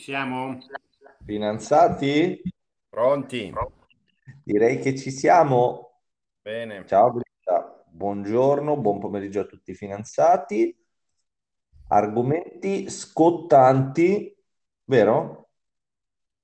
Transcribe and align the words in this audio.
siamo? 0.00 0.58
Finanziati? 1.26 2.40
Pronti? 2.88 3.52
Direi 4.42 4.78
che 4.78 4.96
ci 4.96 5.10
siamo. 5.10 6.00
Bene. 6.40 6.86
Ciao 6.86 7.12
Britta, 7.12 7.84
buongiorno, 7.86 8.78
buon 8.78 8.98
pomeriggio 8.98 9.40
a 9.40 9.44
tutti 9.44 9.72
i 9.72 9.74
finanziati. 9.74 10.74
Argomenti 11.88 12.88
scottanti, 12.88 14.34
vero? 14.84 15.50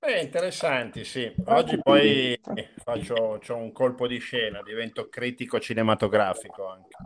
Beh, 0.01 0.21
interessanti, 0.21 1.05
sì. 1.05 1.35
Oggi 1.47 1.81
poi 1.81 2.39
faccio 2.77 3.39
c'ho 3.41 3.57
un 3.57 3.73
colpo 3.73 4.07
di 4.07 4.19
scena, 4.19 4.63
divento 4.63 5.09
critico 5.09 5.59
cinematografico 5.59 6.69
anche. 6.69 6.97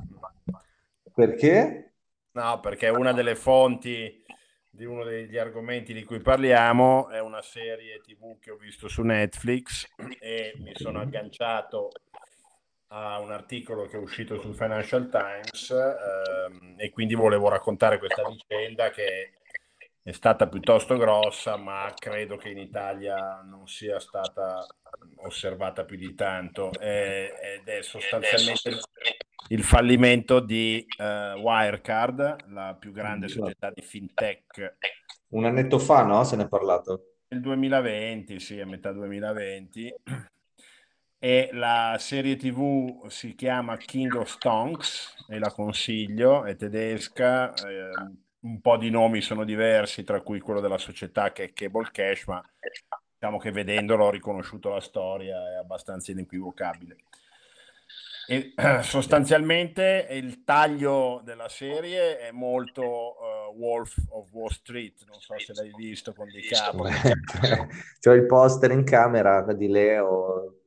Perché? 1.15 1.95
No, 2.33 2.59
perché 2.59 2.89
una 2.89 3.13
delle 3.13 3.37
fonti 3.37 4.20
di 4.81 4.87
uno 4.87 5.05
degli 5.05 5.37
argomenti 5.37 5.93
di 5.93 6.05
cui 6.05 6.21
parliamo 6.21 7.11
è 7.11 7.21
una 7.21 7.43
serie 7.43 8.01
TV 8.01 8.39
che 8.39 8.51
ho 8.51 8.57
visto 8.57 8.89
su 8.89 9.03
Netflix 9.03 9.87
e 10.19 10.55
mi 10.57 10.73
sono 10.75 11.01
agganciato 11.01 11.91
a 12.87 13.19
un 13.19 13.31
articolo 13.31 13.87
che 13.87 13.99
è 13.99 14.01
uscito 14.01 14.41
sul 14.41 14.55
Financial 14.55 15.11
Times 15.11 15.69
ehm, 15.69 16.77
e 16.79 16.89
quindi 16.89 17.15
volevo 17.15 17.51
raccontare 17.51 17.99
questa 17.99 18.23
vicenda 18.27 18.89
che 18.89 19.35
è 20.03 20.13
stata 20.13 20.49
piuttosto 20.49 20.97
grossa, 20.97 21.57
ma 21.57 21.93
credo 21.95 22.39
che 22.39 22.49
in 22.49 22.59
Italia 22.59 23.43
non 23.43 23.69
sia 23.69 24.01
stata 24.01 24.67
osservata 25.17 25.85
più 25.85 25.99
di 25.99 26.15
tanto. 26.15 26.71
Eh, 26.81 27.35
ed 27.39 27.69
è 27.69 27.83
sostanzialmente 27.83 28.81
il 29.51 29.65
fallimento 29.65 30.41
di 30.41 30.85
uh, 30.99 31.39
Wirecard, 31.39 32.49
la 32.51 32.77
più 32.79 32.93
grande 32.93 33.29
società 33.29 33.71
di 33.71 33.83
fintech. 33.83 34.77
Un 35.29 35.45
annetto 35.45 35.79
fa, 35.79 36.05
no? 36.05 36.23
Se 36.25 36.37
ne 36.37 36.45
è 36.45 36.49
parlato. 36.49 37.17
Nel 37.29 37.41
2020, 37.41 38.39
sì, 38.39 38.61
a 38.61 38.67
metà 38.67 38.93
2020. 38.93 39.95
E 41.19 41.51
la 41.53 41.97
serie 41.99 42.37
TV 42.37 43.07
si 43.09 43.35
chiama 43.35 43.77
King 43.77 44.15
of 44.15 44.31
Stonks 44.31 45.27
e 45.29 45.39
la 45.39 45.51
consiglio, 45.51 46.45
è 46.45 46.57
tedesca, 46.57 47.53
eh, 47.53 47.91
un 48.41 48.61
po' 48.61 48.77
di 48.79 48.89
nomi 48.89 49.21
sono 49.21 49.45
diversi, 49.45 50.03
tra 50.03 50.23
cui 50.23 50.41
quello 50.41 50.61
della 50.61 50.79
società 50.79 51.31
che 51.33 51.45
è 51.45 51.53
Cable 51.53 51.91
Cash, 51.93 52.25
ma 52.27 52.43
diciamo 53.19 53.39
che 53.39 53.51
vedendolo 53.51 54.07
ho 54.07 54.11
riconosciuto 54.11 54.71
la 54.71 54.81
storia, 54.81 55.37
è 55.53 55.57
abbastanza 55.57 56.13
inequivocabile. 56.13 56.97
E, 58.31 58.55
sostanzialmente 58.83 60.07
il 60.13 60.45
taglio 60.45 61.21
della 61.25 61.49
serie 61.49 62.17
è 62.21 62.31
molto 62.31 62.85
uh, 62.85 63.59
Wolf 63.59 63.97
of 64.11 64.31
Wall 64.31 64.51
Street, 64.51 65.03
non 65.09 65.19
so 65.19 65.37
se 65.37 65.53
l'hai 65.53 65.73
visto 65.77 66.15
con 66.15 66.29
Di 66.29 66.43
Capo. 66.43 66.85
C'ho 67.99 68.13
il 68.13 68.27
poster 68.27 68.71
in 68.71 68.85
camera 68.85 69.43
di 69.53 69.67
Leo, 69.67 70.61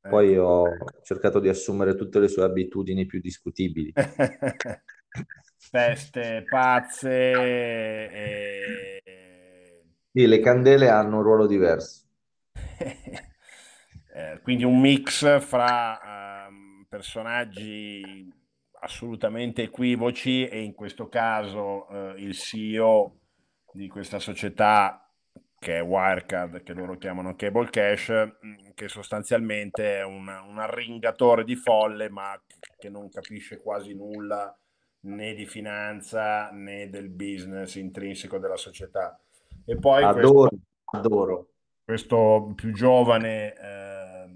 poi 0.00 0.34
eh. 0.34 0.38
ho 0.38 0.68
cercato 1.02 1.40
di 1.40 1.48
assumere 1.48 1.96
tutte 1.96 2.20
le 2.20 2.28
sue 2.28 2.44
abitudini 2.44 3.04
più 3.04 3.18
discutibili. 3.18 3.92
Feste 5.58 6.44
pazze. 6.48 7.32
E... 8.12 9.02
Sì, 10.12 10.24
le 10.24 10.38
candele 10.38 10.88
hanno 10.88 11.16
un 11.16 11.22
ruolo 11.24 11.48
diverso. 11.48 12.04
eh, 14.14 14.40
quindi 14.44 14.62
un 14.62 14.78
mix 14.80 15.40
fra 15.40 16.00
personaggi 16.88 18.32
assolutamente 18.80 19.62
equivoci 19.62 20.46
e 20.46 20.60
in 20.60 20.74
questo 20.74 21.08
caso 21.08 21.88
eh, 21.88 22.14
il 22.18 22.34
CEO 22.34 23.18
di 23.72 23.88
questa 23.88 24.18
società 24.18 25.02
che 25.58 25.78
è 25.78 25.82
Wirecard, 25.82 26.62
che 26.62 26.72
loro 26.72 26.96
chiamano 26.96 27.34
Cable 27.34 27.68
Cash, 27.68 28.10
mm, 28.10 28.70
che 28.74 28.88
sostanzialmente 28.88 29.98
è 29.98 30.04
un, 30.04 30.28
un 30.28 30.58
arringatore 30.58 31.44
di 31.44 31.56
folle 31.56 32.08
ma 32.08 32.40
che 32.78 32.88
non 32.88 33.10
capisce 33.10 33.60
quasi 33.60 33.94
nulla 33.94 34.56
né 35.00 35.34
di 35.34 35.46
finanza 35.46 36.50
né 36.50 36.88
del 36.88 37.08
business 37.08 37.74
intrinseco 37.74 38.38
della 38.38 38.56
società. 38.56 39.20
E 39.64 39.76
poi 39.76 40.02
adoro, 40.04 40.48
questo, 40.84 41.08
adoro. 41.08 41.48
questo 41.84 42.52
più 42.54 42.72
giovane 42.72 43.54
eh, 43.54 44.28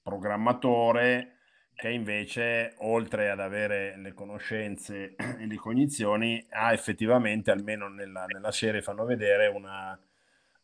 programmatore 0.00 1.35
che 1.76 1.90
invece, 1.90 2.74
oltre 2.78 3.30
ad 3.30 3.38
avere 3.38 3.96
le 3.98 4.14
conoscenze 4.14 5.14
e 5.38 5.46
le 5.46 5.56
cognizioni, 5.56 6.44
ha 6.48 6.72
effettivamente, 6.72 7.50
almeno 7.50 7.88
nella, 7.88 8.24
nella 8.24 8.50
serie, 8.50 8.80
fanno 8.80 9.04
vedere 9.04 9.46
una 9.48 9.96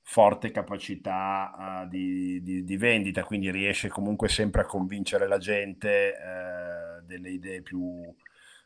forte 0.00 0.50
capacità 0.50 1.82
uh, 1.84 1.88
di, 1.88 2.42
di, 2.42 2.64
di, 2.64 2.76
vendita, 2.78 3.24
quindi 3.24 3.50
riesce 3.50 3.88
comunque 3.88 4.28
sempre 4.28 4.62
a 4.62 4.66
convincere 4.66 5.28
la 5.28 5.38
gente 5.38 6.14
uh, 6.16 7.04
delle 7.04 7.30
idee 7.30 7.60
più, 7.60 8.02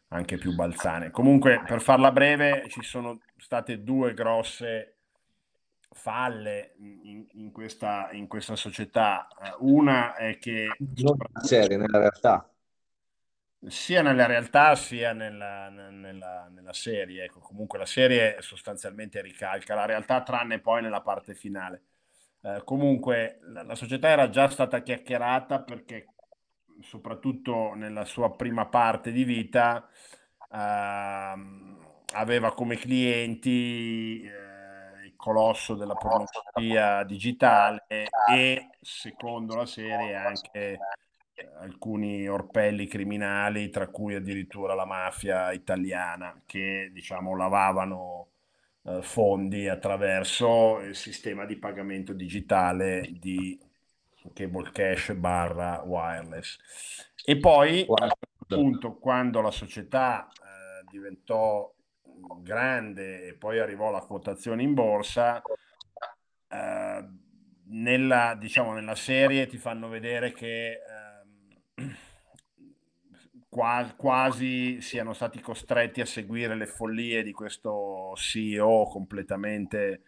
anche 0.09 0.39
più 0.39 0.55
balzane. 0.55 1.11
Comunque, 1.11 1.63
per 1.67 1.81
farla 1.83 2.13
breve, 2.13 2.67
ci 2.69 2.83
sono 2.83 3.21
state 3.37 3.83
due 3.83 4.15
grosse 4.15 4.96
falle 5.97 6.75
in, 6.79 7.27
in, 7.33 7.51
questa, 7.51 8.11
in 8.13 8.29
questa 8.29 8.55
società. 8.55 9.27
Una 9.61 10.15
è 10.15 10.39
che... 10.39 10.69
Non 10.79 11.17
serie, 11.43 11.77
nella 11.77 11.99
realtà. 11.99 12.49
Sia 13.67 14.03
nella 14.03 14.27
realtà 14.27 14.77
sia 14.77 15.13
nella, 15.13 15.69
nella, 15.71 16.49
nella 16.53 16.73
serie. 16.75 17.25
Ecco, 17.25 17.41
comunque 17.41 17.79
la 17.79 17.87
serie 17.87 18.37
sostanzialmente 18.41 19.21
ricalca 19.23 19.75
la 19.75 19.87
realtà, 19.87 20.23
tranne 20.23 20.61
poi 20.61 20.83
nella 20.83 21.01
parte 21.01 21.35
finale. 21.35 21.83
Eh, 22.43 22.63
comunque 22.65 23.39
la, 23.41 23.63
la, 23.63 23.75
società 23.75 24.09
era 24.09 24.29
già 24.29 24.49
stata 24.49 24.83
chiacchierata 24.83 25.63
perché 25.63 26.13
soprattutto 26.83 27.73
nella 27.75 28.05
sua 28.05 28.37
prima 28.37 28.67
parte 28.67 29.11
di 29.11 29.25
vita 29.25 29.89
eh, 30.53 31.35
aveva 32.15 32.55
come 32.55 32.77
clienti... 32.77 34.23
Eh, 34.23 34.46
colosso 35.27 35.75
della 35.75 35.97
pornografia 35.97 37.03
digitale 37.03 37.85
e 38.31 38.69
secondo 38.81 39.57
la 39.57 39.67
serie 39.67 40.15
anche 40.15 40.79
eh, 41.35 41.49
alcuni 41.59 42.29
orpelli 42.29 42.87
criminali, 42.87 43.69
tra 43.69 43.89
cui 43.89 44.15
addirittura 44.15 44.75
la 44.75 44.85
mafia 44.85 45.51
italiana, 45.51 46.41
che 46.47 46.91
diciamo 46.93 47.35
lavavano 47.35 48.29
eh, 48.85 49.03
fondi 49.03 49.69
attraverso 49.69 50.79
il 50.79 50.95
sistema 50.95 51.45
di 51.45 51.57
pagamento 51.57 52.13
digitale 52.13 53.09
di 53.19 53.59
cable 54.33 54.71
cash 54.71 55.13
barra 55.15 55.83
wireless. 55.85 56.57
E 57.25 57.37
poi 57.37 57.81
a 57.81 58.05
un 58.05 58.11
certo 58.11 58.47
punto, 58.47 58.95
quando 58.95 59.41
la 59.41 59.51
società 59.51 60.29
eh, 60.29 60.85
diventò 60.89 61.69
grande 62.41 63.27
e 63.29 63.35
poi 63.35 63.59
arrivò 63.59 63.91
la 63.91 64.01
quotazione 64.01 64.63
in 64.63 64.75
borsa, 64.75 65.43
eh, 66.49 67.05
nella, 67.69 68.37
diciamo, 68.39 68.73
nella 68.73 68.95
serie 68.95 69.47
ti 69.47 69.59
fanno 69.59 69.89
vedere 69.89 70.33
che 70.33 70.73
eh, 70.73 71.95
quasi, 73.97 74.81
siano 74.81 75.13
stati 75.15 75.41
costretti 75.41 76.01
a 76.01 76.07
seguire 76.07 76.55
le 76.55 76.67
follie 76.67 77.23
di 77.23 77.33
questo 77.33 78.13
CEO 78.17 78.87
completamente 78.89 80.03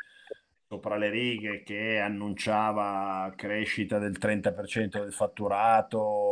sopra 0.68 0.98
le 0.98 1.08
righe 1.08 1.62
che 1.62 1.98
annunciava 1.98 3.32
crescita 3.34 3.98
del 3.98 4.18
30% 4.18 5.00
del 5.00 5.14
fatturato, 5.14 6.28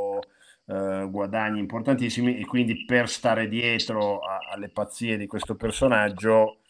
eh, 0.67 1.07
guadagni 1.11 1.61
importantissimi 1.61 2.39
e 2.39 2.45
quindi 2.45 2.85
per 2.85 3.09
stare 3.09 3.49
dietro 3.49 4.19
a, 4.21 4.39
alle 4.53 4.69
pazzie 4.69 5.17
di 5.17 5.27
questo 5.27 5.55
personaggio 5.55 6.61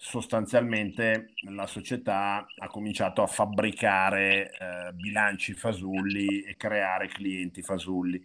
sostanzialmente 0.00 1.32
la 1.50 1.66
società 1.66 2.46
ha 2.58 2.66
cominciato 2.68 3.22
a 3.22 3.26
fabbricare 3.26 4.50
eh, 4.50 4.92
bilanci 4.92 5.54
fasulli 5.54 6.42
e 6.42 6.56
creare 6.56 7.08
clienti 7.08 7.62
fasulli. 7.62 8.24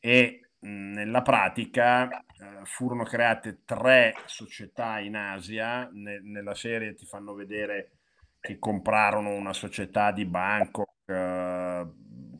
E 0.00 0.50
mh, 0.58 0.68
nella 0.68 1.22
pratica 1.22 2.08
eh, 2.10 2.64
furono 2.64 3.04
create 3.04 3.60
tre 3.64 4.14
società 4.26 4.98
in 5.00 5.16
Asia. 5.16 5.88
Ne, 5.92 6.20
nella 6.22 6.54
serie 6.54 6.94
ti 6.94 7.06
fanno 7.06 7.32
vedere 7.34 7.92
che 8.40 8.58
comprarono 8.58 9.30
una 9.34 9.54
società 9.54 10.12
di 10.12 10.26
Bangkok 10.26 10.90
eh, 11.06 11.86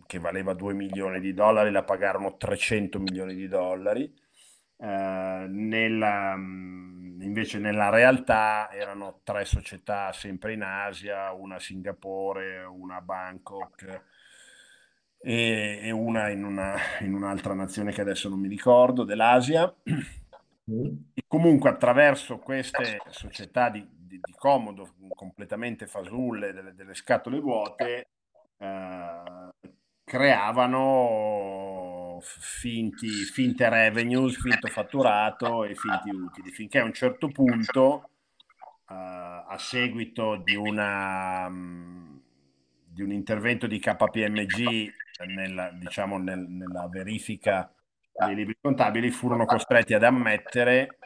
che 0.07 0.19
valeva 0.19 0.55
2 0.55 0.75
milioni 0.75 1.21
di 1.21 1.35
dollari, 1.35 1.71
la 1.71 1.85
pagarono 1.85 2.37
300 2.37 2.99
milioni 2.99 3.35
di 3.35 3.49
dollari. 3.49 4.13
Eh, 4.77 5.47
nella, 5.49 6.35
mm, 6.37 7.23
invece 7.23 7.59
nella 7.59 7.89
realtà 7.91 8.71
erano 8.73 9.21
tre 9.23 9.45
società 9.45 10.13
sempre 10.13 10.53
in 10.53 10.63
Asia, 10.63 11.33
una 11.33 11.57
a 11.57 11.61
Singapore, 11.61 12.65
una 12.65 12.97
a 12.97 13.01
Bangkok 13.01 14.03
e, 15.21 15.79
e 15.83 15.91
una, 15.91 16.29
in 16.29 16.45
una 16.45 16.77
in 17.01 17.15
un'altra 17.15 17.55
nazione 17.55 17.93
che 17.93 18.03
adesso 18.03 18.29
non 18.29 18.39
mi 18.39 18.49
ricordo, 18.49 19.05
dell'Asia. 19.05 19.73
Mm. 20.71 20.97
E 21.15 21.25
comunque 21.27 21.71
attraverso 21.71 22.39
queste 22.39 22.99
società 23.11 23.69
di, 23.71 23.87
di, 23.91 24.19
di 24.23 24.35
comodo, 24.37 24.95
completamente 25.15 25.87
fasulle, 25.87 26.53
delle, 26.53 26.75
delle 26.75 26.95
scatole 26.95 27.39
vuote, 27.39 28.09
eh, 28.59 29.23
creavano 30.15 32.21
finti, 32.23 33.09
finte 33.09 33.69
revenues, 33.69 34.41
finto 34.41 34.69
fatturato 34.69 35.65
e 35.65 35.75
finti 35.75 36.11
utili, 36.11 36.53
finché 36.53 36.79
a 36.79 36.85
un 36.85 36.93
certo 36.93 37.27
punto, 37.27 38.11
eh, 38.89 38.95
a 38.95 39.57
seguito 39.59 40.37
di, 40.37 40.55
una, 40.55 41.51
di 41.51 43.03
un 43.03 43.11
intervento 43.11 43.67
di 43.67 43.81
KPMG 43.81 44.93
nella, 45.35 45.73
diciamo, 45.73 46.17
nel, 46.19 46.39
nella 46.39 46.87
verifica 46.89 47.75
dei 48.13 48.37
libri 48.37 48.57
contabili, 48.61 49.11
furono 49.11 49.47
costretti 49.47 49.95
ad 49.95 50.05
ammettere 50.05 50.97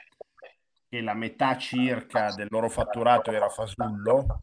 che 0.86 1.00
la 1.00 1.14
metà 1.14 1.56
circa 1.56 2.34
del 2.34 2.48
loro 2.50 2.68
fatturato 2.68 3.32
era 3.32 3.48
fasullo 3.48 4.40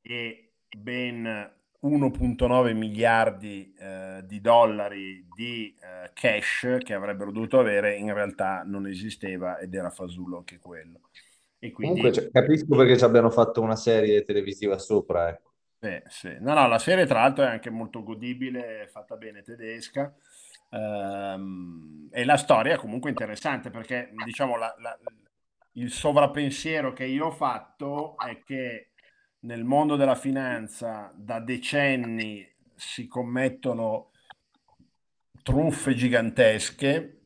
e 0.00 0.52
ben 0.68 1.55
1.9 1.86 2.74
miliardi 2.74 3.74
eh, 3.78 4.22
di 4.24 4.40
dollari 4.40 5.26
di 5.34 5.74
eh, 5.80 6.10
cash 6.12 6.78
che 6.82 6.94
avrebbero 6.94 7.32
dovuto 7.32 7.58
avere 7.58 7.94
in 7.94 8.12
realtà 8.12 8.62
non 8.64 8.86
esisteva 8.86 9.58
ed 9.58 9.74
era 9.74 9.90
fasullo 9.90 10.38
anche 10.38 10.58
quello. 10.58 11.00
E 11.58 11.70
quindi... 11.70 12.00
Comunque 12.00 12.22
cioè, 12.22 12.30
capisco 12.30 12.76
perché 12.76 12.96
ci 12.98 13.04
abbiano 13.04 13.30
fatto 13.30 13.60
una 13.60 13.76
serie 13.76 14.22
televisiva 14.22 14.78
sopra. 14.78 15.28
Ecco. 15.28 15.52
Sì, 15.80 16.02
sì. 16.08 16.36
No, 16.40 16.54
no, 16.54 16.66
la 16.68 16.78
serie 16.78 17.06
tra 17.06 17.20
l'altro 17.20 17.44
è 17.44 17.48
anche 17.48 17.70
molto 17.70 18.02
godibile, 18.02 18.88
fatta 18.90 19.16
bene 19.16 19.42
tedesca. 19.42 20.14
Ehm, 20.70 22.08
e 22.10 22.24
la 22.24 22.36
storia 22.36 22.74
è 22.74 22.78
comunque 22.78 23.10
interessante 23.10 23.70
perché 23.70 24.10
diciamo 24.24 24.56
la, 24.56 24.74
la, 24.78 24.98
il 25.72 25.90
sovrappensiero 25.90 26.92
che 26.92 27.04
io 27.04 27.26
ho 27.26 27.30
fatto 27.30 28.16
è 28.18 28.42
che 28.42 28.90
nel 29.40 29.64
mondo 29.64 29.96
della 29.96 30.14
finanza 30.14 31.12
da 31.14 31.40
decenni 31.40 32.46
si 32.74 33.06
commettono 33.06 34.10
truffe 35.42 35.94
gigantesche 35.94 37.20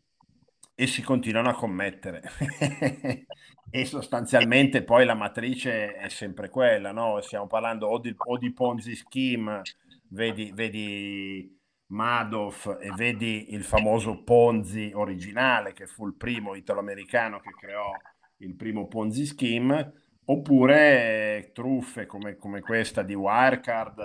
e 0.74 0.86
si 0.86 1.02
continuano 1.02 1.48
a 1.48 1.54
commettere. 1.54 2.22
e 3.70 3.84
sostanzialmente 3.84 4.82
poi 4.82 5.04
la 5.04 5.14
matrice 5.14 5.94
è 5.94 6.08
sempre 6.08 6.48
quella, 6.48 6.92
no? 6.92 7.20
Stiamo 7.20 7.46
parlando 7.46 7.86
o 7.88 7.98
di, 7.98 8.14
o 8.16 8.38
di 8.38 8.52
Ponzi 8.52 8.94
scheme, 8.94 9.62
vedi, 10.08 10.50
vedi 10.52 11.58
Madoff 11.86 12.66
e 12.80 12.90
vedi 12.96 13.52
il 13.54 13.64
famoso 13.64 14.22
Ponzi 14.22 14.90
originale, 14.94 15.72
che 15.72 15.86
fu 15.86 16.06
il 16.06 16.14
primo 16.14 16.54
italo-americano 16.54 17.40
che 17.40 17.50
creò 17.50 17.90
il 18.38 18.54
primo 18.56 18.86
Ponzi 18.88 19.26
scheme, 19.26 20.09
oppure 20.24 21.38
eh, 21.38 21.52
truffe 21.52 22.06
come, 22.06 22.36
come, 22.36 22.60
questa 22.60 23.02
di 23.02 23.14
Wirecard, 23.14 23.98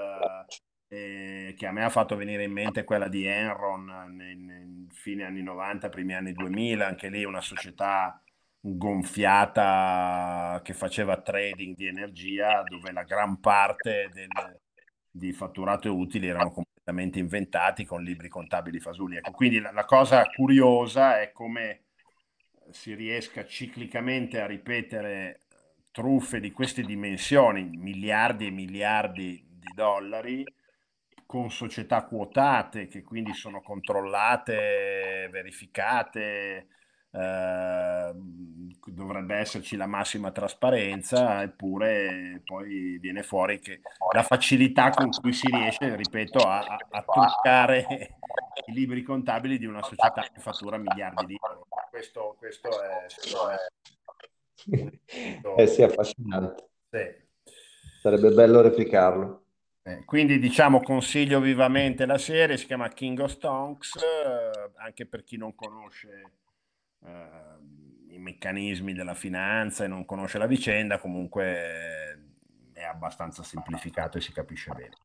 eh, 0.87 1.53
che 1.57 1.67
a 1.67 1.71
me 1.71 1.83
ha 1.83 1.89
fatto 1.89 2.15
venire 2.15 2.43
in 2.43 2.51
mente 2.51 2.83
quella 2.83 3.07
di 3.07 3.25
Enron 3.25 4.13
nei, 4.15 4.35
nei 4.35 4.87
fine 4.89 5.23
anni 5.23 5.43
90, 5.43 5.89
primi 5.89 6.13
anni 6.13 6.33
2000, 6.33 6.87
anche 6.87 7.09
lì 7.09 7.23
una 7.23 7.41
società 7.41 8.19
gonfiata 8.59 10.59
che 10.63 10.73
faceva 10.73 11.21
trading 11.21 11.75
di 11.75 11.85
energia 11.85 12.63
dove 12.63 12.91
la 12.91 13.03
gran 13.03 13.39
parte 13.39 14.09
del, 14.11 14.27
di 15.11 15.31
fatturato 15.33 15.87
e 15.87 15.91
utili 15.91 16.27
erano 16.27 16.51
completamente 16.51 17.19
inventati 17.19 17.85
con 17.85 18.03
libri 18.03 18.27
contabili 18.27 18.79
fasulli. 18.79 19.17
Ecco, 19.17 19.31
quindi 19.31 19.59
la, 19.59 19.71
la 19.71 19.85
cosa 19.85 20.25
curiosa 20.25 21.21
è 21.21 21.31
come 21.31 21.81
si 22.71 22.95
riesca 22.95 23.45
ciclicamente 23.45 24.41
a 24.41 24.47
ripetere 24.47 25.41
truffe 25.95 26.41
di 26.41 26.51
queste 26.51 26.81
dimensioni, 26.81 27.69
miliardi 27.71 28.47
e 28.47 28.51
miliardi 28.51 29.41
di 29.47 29.71
dollari, 29.73 30.43
con 31.25 31.49
società 31.49 32.03
quotate 32.03 32.87
che 32.87 33.01
quindi 33.01 33.33
sono 33.33 33.61
controllate, 33.61 35.29
verificate, 35.31 36.67
eh, 37.11 38.11
dovrebbe 38.87 39.35
esserci 39.37 39.77
la 39.77 39.87
massima 39.87 40.31
trasparenza, 40.31 41.41
eppure 41.41 42.41
poi 42.43 42.97
viene 42.99 43.23
fuori 43.23 43.59
che 43.59 43.79
la 44.13 44.23
facilità 44.23 44.89
con 44.89 45.09
cui 45.11 45.31
si 45.31 45.47
riesce, 45.47 45.95
ripeto, 45.95 46.39
a, 46.39 46.59
a, 46.59 46.77
a 46.89 47.03
truccare 47.03 48.17
i 48.65 48.73
libri 48.73 49.01
contabili 49.01 49.57
di 49.57 49.65
una 49.65 49.81
società 49.81 50.29
che 50.29 50.41
fattura 50.41 50.75
miliardi 50.75 51.25
di 51.25 51.39
euro. 51.41 51.67
Questo, 51.89 52.35
questo 52.37 52.67
è, 52.83 53.05
è... 53.05 53.57
Eh 55.57 55.67
sì, 55.67 55.83
affascinante. 55.83 56.69
Sì. 56.89 57.23
Sarebbe 58.01 58.31
bello 58.31 58.61
replicarlo. 58.61 59.43
Eh, 59.83 60.03
quindi 60.03 60.39
diciamo 60.39 60.81
consiglio 60.81 61.39
vivamente 61.39 62.07
la 62.07 62.17
serie, 62.17 62.57
si 62.57 62.65
chiama 62.65 62.89
King 62.89 63.19
of 63.19 63.31
Stonks, 63.31 63.95
eh, 63.97 64.71
anche 64.77 65.05
per 65.05 65.23
chi 65.23 65.37
non 65.37 65.53
conosce 65.53 66.31
eh, 67.05 68.13
i 68.15 68.17
meccanismi 68.17 68.93
della 68.93 69.13
finanza 69.13 69.83
e 69.83 69.87
non 69.87 70.05
conosce 70.05 70.39
la 70.39 70.47
vicenda, 70.47 70.97
comunque 70.97 72.19
è 72.73 72.83
abbastanza 72.83 73.43
semplificato 73.43 74.17
e 74.17 74.21
si 74.21 74.31
capisce 74.31 74.71
bene. 74.71 74.95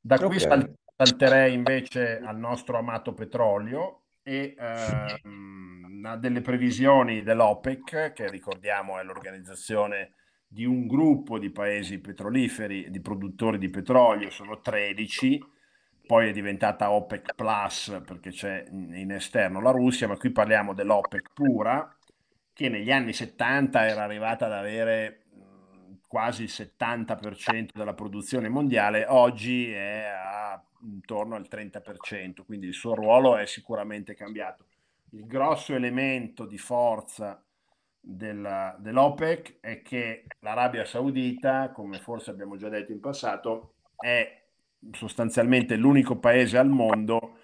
Da 0.00 0.14
okay. 0.14 0.28
qui 0.28 0.38
sal- 0.38 0.74
salterei 0.96 1.52
invece 1.52 2.20
al 2.20 2.38
nostro 2.38 2.78
amato 2.78 3.14
petrolio 3.14 4.03
e 4.24 4.56
ehm, 4.58 6.00
ha 6.04 6.16
delle 6.16 6.40
previsioni 6.40 7.22
dell'OPEC, 7.22 8.12
che 8.12 8.30
ricordiamo 8.30 8.98
è 8.98 9.04
l'organizzazione 9.04 10.14
di 10.48 10.64
un 10.64 10.86
gruppo 10.86 11.38
di 11.38 11.50
paesi 11.50 12.00
petroliferi, 12.00 12.90
di 12.90 13.00
produttori 13.00 13.58
di 13.58 13.68
petrolio, 13.68 14.30
sono 14.30 14.60
13, 14.60 15.40
poi 16.06 16.28
è 16.28 16.32
diventata 16.32 16.90
OPEC 16.90 17.34
Plus 17.34 18.00
perché 18.04 18.30
c'è 18.30 18.64
in 18.70 19.10
esterno 19.12 19.60
la 19.60 19.70
Russia, 19.70 20.08
ma 20.08 20.16
qui 20.16 20.30
parliamo 20.30 20.74
dell'OPEC 20.74 21.32
pura, 21.32 21.96
che 22.52 22.68
negli 22.68 22.90
anni 22.90 23.12
70 23.12 23.86
era 23.86 24.04
arrivata 24.04 24.46
ad 24.46 24.52
avere 24.52 25.24
quasi 26.06 26.44
il 26.44 26.50
70% 26.50 27.70
della 27.74 27.94
produzione 27.94 28.48
mondiale, 28.48 29.04
oggi 29.08 29.70
è 29.70 30.04
a, 30.04 30.63
intorno 30.84 31.34
al 31.34 31.46
30%, 31.50 32.44
quindi 32.44 32.66
il 32.66 32.74
suo 32.74 32.94
ruolo 32.94 33.36
è 33.36 33.46
sicuramente 33.46 34.14
cambiato. 34.14 34.66
Il 35.10 35.26
grosso 35.26 35.74
elemento 35.74 36.46
di 36.46 36.58
forza 36.58 37.42
della, 38.00 38.76
dell'OPEC 38.78 39.60
è 39.60 39.82
che 39.82 40.24
l'Arabia 40.40 40.84
Saudita, 40.84 41.70
come 41.70 41.98
forse 41.98 42.30
abbiamo 42.30 42.56
già 42.56 42.68
detto 42.68 42.92
in 42.92 43.00
passato, 43.00 43.74
è 43.96 44.42
sostanzialmente 44.92 45.76
l'unico 45.76 46.18
paese 46.18 46.58
al 46.58 46.68
mondo 46.68 47.38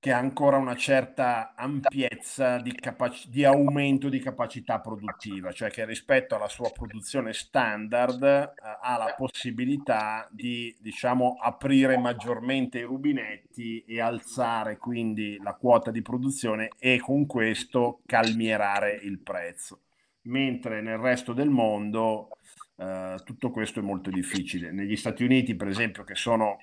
che 0.00 0.12
ha 0.12 0.18
ancora 0.18 0.56
una 0.56 0.76
certa 0.76 1.52
ampiezza 1.54 2.56
di, 2.56 2.72
capac- 2.72 3.28
di, 3.28 3.44
aumento 3.44 4.08
di 4.08 4.18
capacità 4.18 4.80
produttiva, 4.80 5.52
cioè 5.52 5.70
che 5.70 5.84
rispetto 5.84 6.34
alla 6.34 6.48
sua 6.48 6.70
produzione 6.70 7.34
standard 7.34 8.22
eh, 8.22 8.52
ha 8.80 8.96
la 8.96 9.14
possibilità 9.14 10.26
di, 10.30 10.74
diciamo, 10.80 11.36
aprire 11.38 11.98
maggiormente 11.98 12.78
i 12.78 12.84
rubinetti 12.84 13.84
e 13.84 14.00
alzare 14.00 14.78
quindi 14.78 15.36
la 15.42 15.52
quota 15.52 15.90
di 15.90 16.00
produzione 16.00 16.70
e 16.78 16.98
con 16.98 17.26
questo 17.26 18.00
calmierare 18.06 18.98
il 19.02 19.18
prezzo. 19.20 19.82
Mentre 20.22 20.80
nel 20.80 20.96
resto 20.96 21.34
del 21.34 21.50
mondo 21.50 22.30
eh, 22.76 23.16
tutto 23.22 23.50
questo 23.50 23.80
è 23.80 23.82
molto 23.82 24.08
difficile. 24.08 24.72
Negli 24.72 24.96
Stati 24.96 25.24
Uniti, 25.24 25.54
per 25.54 25.68
esempio, 25.68 26.04
che 26.04 26.14
sono 26.14 26.56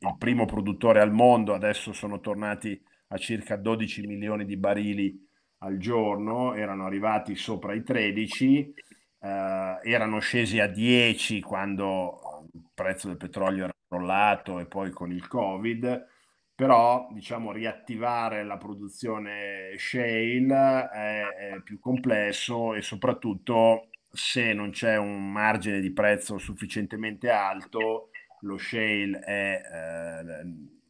il 0.00 0.14
primo 0.18 0.44
produttore 0.44 1.00
al 1.00 1.12
mondo, 1.12 1.54
adesso 1.54 1.92
sono 1.92 2.20
tornati 2.20 2.80
a 3.08 3.16
circa 3.16 3.56
12 3.56 4.06
milioni 4.06 4.44
di 4.44 4.56
barili 4.56 5.26
al 5.58 5.78
giorno, 5.78 6.54
erano 6.54 6.84
arrivati 6.86 7.34
sopra 7.34 7.74
i 7.74 7.82
13, 7.82 8.74
eh, 9.20 9.78
erano 9.82 10.20
scesi 10.20 10.60
a 10.60 10.68
10 10.68 11.40
quando 11.40 12.46
il 12.52 12.68
prezzo 12.72 13.08
del 13.08 13.16
petrolio 13.16 13.64
era 13.64 13.72
crollato 13.88 14.60
e 14.60 14.66
poi 14.66 14.90
con 14.90 15.10
il 15.10 15.26
Covid, 15.26 16.06
però 16.54 17.08
diciamo 17.12 17.52
riattivare 17.52 18.44
la 18.44 18.56
produzione 18.56 19.74
shale 19.78 20.88
è, 20.92 21.22
è 21.54 21.60
più 21.62 21.78
complesso 21.80 22.74
e 22.74 22.82
soprattutto 22.82 23.88
se 24.10 24.52
non 24.52 24.70
c'è 24.70 24.96
un 24.96 25.30
margine 25.30 25.80
di 25.80 25.92
prezzo 25.92 26.38
sufficientemente 26.38 27.30
alto, 27.30 28.07
lo 28.40 28.58
shale 28.58 29.18
è 29.20 29.60
eh, 29.72 30.44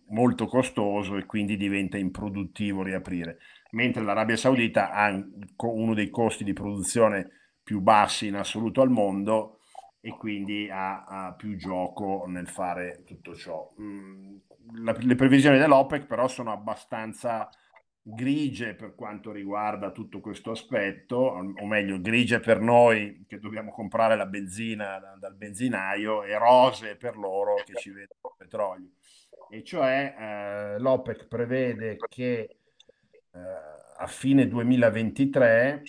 molto 0.08 0.46
costoso 0.46 1.16
e 1.16 1.26
quindi 1.26 1.56
diventa 1.56 1.96
improduttivo 1.96 2.82
riaprire. 2.82 3.38
Mentre 3.72 4.02
l'Arabia 4.02 4.36
Saudita 4.36 4.92
ha 4.92 5.10
uno 5.56 5.94
dei 5.94 6.10
costi 6.10 6.44
di 6.44 6.52
produzione 6.52 7.28
più 7.62 7.80
bassi 7.80 8.26
in 8.26 8.36
assoluto 8.36 8.80
al 8.80 8.90
mondo 8.90 9.58
e 10.00 10.10
quindi 10.16 10.68
ha, 10.70 11.04
ha 11.04 11.34
più 11.34 11.56
gioco 11.56 12.24
nel 12.26 12.48
fare 12.48 13.02
tutto 13.04 13.34
ciò. 13.34 13.68
Mm, 13.80 14.36
la, 14.82 14.96
le 14.98 15.14
previsioni 15.14 15.58
dell'OPEC 15.58 16.06
però 16.06 16.28
sono 16.28 16.52
abbastanza 16.52 17.48
grigie 18.14 18.74
per 18.74 18.94
quanto 18.94 19.32
riguarda 19.32 19.90
tutto 19.90 20.20
questo 20.20 20.50
aspetto, 20.52 21.16
o 21.16 21.66
meglio, 21.66 22.00
grigie 22.00 22.40
per 22.40 22.60
noi 22.60 23.24
che 23.26 23.38
dobbiamo 23.38 23.70
comprare 23.70 24.16
la 24.16 24.26
benzina 24.26 24.98
dal 25.18 25.34
benzinaio 25.34 26.22
e 26.22 26.38
rose 26.38 26.96
per 26.96 27.16
loro 27.16 27.56
che 27.64 27.74
ci 27.74 27.90
vedono 27.90 28.34
petrolio. 28.36 28.90
E 29.50 29.62
cioè 29.62 30.14
eh, 30.18 30.78
l'OPEC 30.78 31.26
prevede 31.26 31.96
che 32.08 32.56
eh, 33.32 33.38
a 33.98 34.06
fine 34.06 34.46
2023 34.46 35.82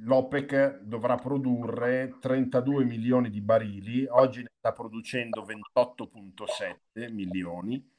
l'OPEC 0.00 0.80
dovrà 0.82 1.16
produrre 1.16 2.16
32 2.20 2.84
milioni 2.84 3.30
di 3.30 3.40
barili, 3.40 4.06
oggi 4.08 4.42
ne 4.42 4.50
sta 4.56 4.72
producendo 4.72 5.44
28,7 5.44 7.12
milioni 7.12 7.96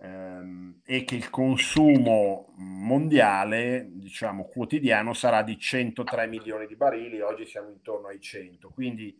ehm, 0.00 0.80
e 0.84 1.04
che 1.04 1.14
il 1.14 1.30
consumo 1.30 2.52
mondiale, 2.56 3.88
diciamo 3.92 4.44
quotidiano, 4.44 5.12
sarà 5.12 5.42
di 5.42 5.58
103 5.58 6.26
milioni 6.26 6.66
di 6.66 6.76
barili, 6.76 7.20
oggi 7.20 7.46
siamo 7.46 7.70
intorno 7.70 8.08
ai 8.08 8.20
100, 8.20 8.70
quindi 8.70 9.16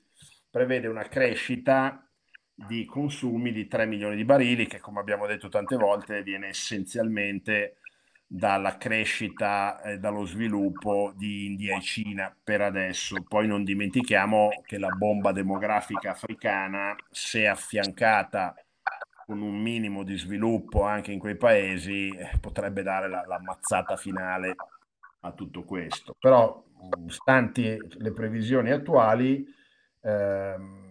prevede 0.50 0.88
una 0.88 1.06
crescita 1.08 2.04
di 2.54 2.84
consumi 2.84 3.52
di 3.52 3.66
3 3.66 3.86
milioni 3.86 4.16
di 4.16 4.24
barili 4.24 4.66
che 4.66 4.80
come 4.80 5.00
abbiamo 5.00 5.26
detto 5.26 5.48
tante 5.48 5.76
volte 5.76 6.22
viene 6.22 6.48
essenzialmente 6.48 7.76
dalla 8.26 8.76
crescita 8.76 9.80
e 9.82 9.98
dallo 9.98 10.24
sviluppo 10.24 11.12
di 11.16 11.46
India 11.46 11.76
e 11.76 11.80
Cina 11.80 12.36
per 12.42 12.60
adesso. 12.60 13.16
Poi 13.26 13.46
non 13.46 13.64
dimentichiamo 13.64 14.50
che 14.64 14.78
la 14.78 14.90
bomba 14.90 15.32
demografica 15.32 16.10
africana, 16.10 16.94
se 17.10 17.48
affiancata 17.48 18.54
con 19.30 19.42
un 19.42 19.60
minimo 19.60 20.02
di 20.02 20.18
sviluppo 20.18 20.82
anche 20.82 21.12
in 21.12 21.20
quei 21.20 21.36
paesi, 21.36 22.08
eh, 22.08 22.36
potrebbe 22.40 22.82
dare 22.82 23.08
la, 23.08 23.22
la 23.28 23.38
mazzata 23.38 23.96
finale 23.96 24.56
a 25.20 25.30
tutto 25.30 25.62
questo. 25.62 26.16
Però, 26.18 26.64
stanti 27.06 27.78
le 27.98 28.12
previsioni 28.12 28.72
attuali, 28.72 29.46
ehm, 30.00 30.88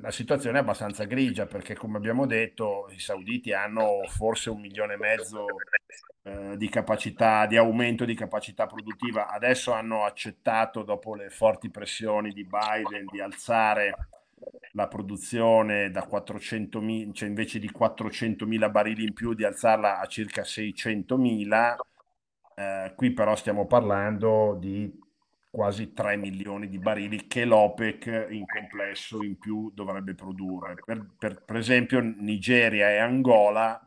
la 0.00 0.10
situazione 0.10 0.58
è 0.58 0.62
abbastanza 0.62 1.04
grigia 1.04 1.46
perché, 1.46 1.76
come 1.76 1.98
abbiamo 1.98 2.26
detto, 2.26 2.88
i 2.90 2.98
sauditi 2.98 3.52
hanno 3.52 4.02
forse 4.08 4.50
un 4.50 4.60
milione 4.60 4.94
e 4.94 4.98
mezzo 4.98 5.46
eh, 6.24 6.56
di 6.56 6.68
capacità, 6.68 7.46
di 7.46 7.56
aumento 7.56 8.04
di 8.04 8.16
capacità 8.16 8.66
produttiva. 8.66 9.28
Adesso 9.28 9.70
hanno 9.70 10.02
accettato, 10.02 10.82
dopo 10.82 11.14
le 11.14 11.30
forti 11.30 11.70
pressioni 11.70 12.32
di 12.32 12.44
Biden, 12.44 13.06
di 13.08 13.20
alzare 13.20 13.94
la 14.72 14.88
produzione 14.88 15.90
da 15.90 16.06
400.000, 16.06 17.12
cioè 17.12 17.28
invece 17.28 17.58
di 17.58 17.70
400.000 17.70 18.70
barili 18.70 19.04
in 19.04 19.14
più, 19.14 19.32
di 19.34 19.44
alzarla 19.44 20.00
a 20.00 20.06
circa 20.06 20.42
600.000. 20.42 21.76
Eh, 22.54 22.92
qui 22.94 23.12
però 23.12 23.34
stiamo 23.36 23.66
parlando 23.66 24.56
di 24.58 25.04
quasi 25.50 25.94
3 25.94 26.16
milioni 26.16 26.68
di 26.68 26.78
barili 26.78 27.26
che 27.26 27.46
l'OPEC 27.46 28.26
in 28.30 28.44
complesso 28.44 29.22
in 29.22 29.38
più 29.38 29.70
dovrebbe 29.74 30.14
produrre. 30.14 30.74
Per, 30.84 31.14
per, 31.18 31.42
per 31.42 31.56
esempio 31.56 32.00
Nigeria 32.00 32.90
e 32.90 32.98
Angola 32.98 33.80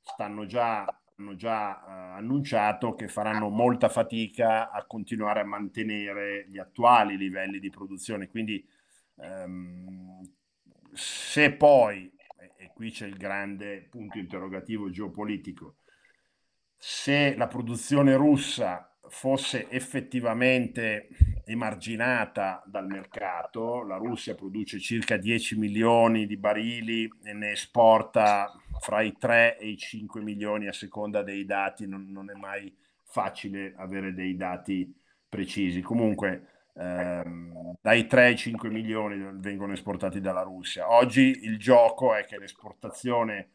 stanno 0.00 0.46
già, 0.46 0.84
hanno 1.16 1.36
già 1.36 1.76
eh, 1.76 2.18
annunciato 2.18 2.94
che 2.94 3.06
faranno 3.06 3.48
molta 3.48 3.88
fatica 3.88 4.72
a 4.72 4.84
continuare 4.84 5.40
a 5.40 5.44
mantenere 5.44 6.46
gli 6.48 6.58
attuali 6.58 7.16
livelli 7.16 7.60
di 7.60 7.70
produzione. 7.70 8.28
Quindi 8.28 8.66
ehm, 9.16 10.20
se 10.92 11.52
poi, 11.52 12.12
e 12.56 12.70
qui 12.74 12.90
c'è 12.90 13.06
il 13.06 13.16
grande 13.16 13.86
punto 13.90 14.18
interrogativo 14.18 14.90
geopolitico, 14.90 15.76
se 16.76 17.34
la 17.36 17.46
produzione 17.46 18.14
russa 18.16 18.92
fosse 19.08 19.68
effettivamente 19.68 21.08
emarginata 21.44 22.62
dal 22.66 22.86
mercato. 22.86 23.82
La 23.82 23.96
Russia 23.96 24.34
produce 24.34 24.80
circa 24.80 25.16
10 25.16 25.58
milioni 25.58 26.26
di 26.26 26.36
barili 26.36 27.08
e 27.22 27.32
ne 27.32 27.52
esporta 27.52 28.52
fra 28.80 29.02
i 29.02 29.16
3 29.18 29.58
e 29.58 29.68
i 29.68 29.76
5 29.76 30.22
milioni 30.22 30.66
a 30.66 30.72
seconda 30.72 31.22
dei 31.22 31.44
dati, 31.44 31.86
non, 31.86 32.10
non 32.10 32.30
è 32.30 32.34
mai 32.34 32.74
facile 33.04 33.74
avere 33.76 34.14
dei 34.14 34.36
dati 34.36 34.92
precisi. 35.28 35.82
Comunque 35.82 36.61
ehm, 36.74 37.74
dai 37.80 38.06
3 38.06 38.24
ai 38.24 38.36
5 38.36 38.68
milioni 38.70 39.16
vengono 39.34 39.72
esportati 39.72 40.20
dalla 40.20 40.42
Russia. 40.42 40.90
Oggi 40.92 41.40
il 41.42 41.58
gioco 41.58 42.14
è 42.14 42.24
che 42.24 42.38
l'esportazione 42.38 43.50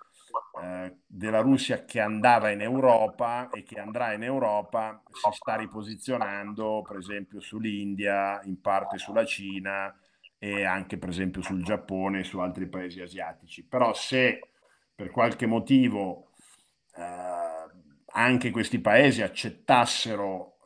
eh, 0.62 0.97
della 1.05 1.39
Russia 1.39 1.86
che 1.86 2.00
andava 2.00 2.50
in 2.50 2.62
Europa 2.62 3.50
e 3.50 3.63
che 3.63 3.79
andrà 3.79 4.13
in 4.13 4.24
Europa 4.24 5.01
si 5.12 5.29
sta 5.31 5.55
riposizionando 5.55 6.83
per 6.88 6.97
esempio 6.97 7.39
sull'India, 7.39 8.41
in 8.43 8.59
parte 8.62 8.97
sulla 8.97 9.25
Cina 9.25 9.93
e 10.38 10.65
anche 10.65 10.97
per 10.97 11.09
esempio 11.09 11.41
sul 11.41 11.63
Giappone 11.63 12.19
e 12.19 12.24
su 12.24 12.39
altri 12.39 12.67
paesi 12.67 13.01
asiatici. 13.01 13.63
Però 13.65 13.93
se 13.93 14.39
per 14.93 15.09
qualche 15.12 15.45
motivo 15.45 16.31
eh, 16.95 17.03
anche 18.13 18.51
questi 18.51 18.79
paesi 18.79 19.21
accettassero 19.21 20.56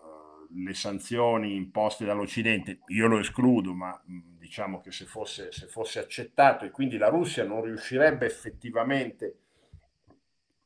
le 0.53 0.73
sanzioni 0.73 1.55
imposte 1.55 2.05
dall'Occidente, 2.05 2.79
io 2.87 3.07
lo 3.07 3.19
escludo, 3.19 3.73
ma 3.73 3.99
diciamo 4.05 4.81
che 4.81 4.91
se 4.91 5.05
fosse, 5.05 5.51
se 5.51 5.67
fosse 5.67 5.99
accettato 5.99 6.65
e 6.65 6.71
quindi 6.71 6.97
la 6.97 7.09
Russia 7.09 7.43
non 7.43 7.63
riuscirebbe 7.63 8.25
effettivamente 8.25 9.35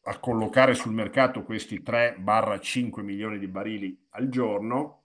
a 0.04 0.20
collocare 0.20 0.74
sul 0.75 0.94
mercato 0.94 1.44
questi 1.44 1.82
3-5 1.82 3.01
milioni 3.01 3.39
di 3.39 3.48
barili 3.48 3.98
al 4.12 4.30
giorno, 4.30 5.04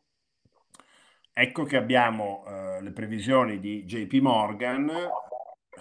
ecco 1.33 1.65
che 1.65 1.77
abbiamo 1.77 2.45
eh, 2.47 2.83
le 2.83 2.91
previsioni 2.93 3.59
di 3.59 3.85
JP 3.85 4.13
Morgan 4.21 4.91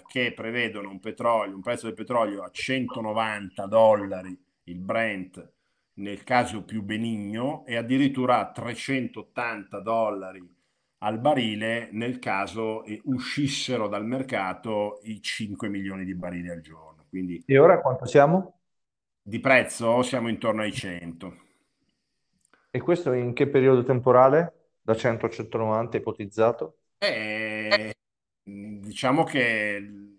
che 0.06 0.32
prevedono 0.32 0.88
un, 0.88 1.00
petrolio, 1.00 1.54
un 1.54 1.60
prezzo 1.60 1.86
del 1.86 1.94
petrolio 1.94 2.42
a 2.42 2.50
190 2.50 3.66
dollari 3.66 4.36
il 4.64 4.78
Brent 4.78 5.52
nel 5.94 6.24
caso 6.24 6.62
più 6.64 6.82
benigno 6.82 7.64
e 7.66 7.76
addirittura 7.76 8.38
a 8.38 8.50
380 8.50 9.80
dollari 9.80 10.58
al 11.02 11.18
barile 11.18 11.88
nel 11.92 12.18
caso 12.18 12.84
uscissero 13.04 13.88
dal 13.88 14.04
mercato 14.04 15.00
i 15.04 15.20
5 15.20 15.68
milioni 15.68 16.04
di 16.04 16.14
barili 16.14 16.50
al 16.50 16.60
giorno. 16.60 17.06
Quindi, 17.08 17.42
e 17.46 17.58
ora 17.58 17.80
quanto 17.80 18.06
siamo? 18.06 18.60
Di 19.22 19.40
prezzo 19.40 20.02
siamo 20.02 20.28
intorno 20.28 20.62
ai 20.62 20.72
100. 20.72 21.36
E 22.70 22.80
questo 22.80 23.12
in 23.12 23.32
che 23.32 23.48
periodo 23.48 23.82
temporale? 23.82 24.54
Da 24.82 24.94
100 24.94 25.26
a 25.26 25.28
190 25.28 25.96
ipotizzato? 25.96 26.76
Eh, 26.98 27.94
diciamo 28.42 29.24
che 29.24 30.09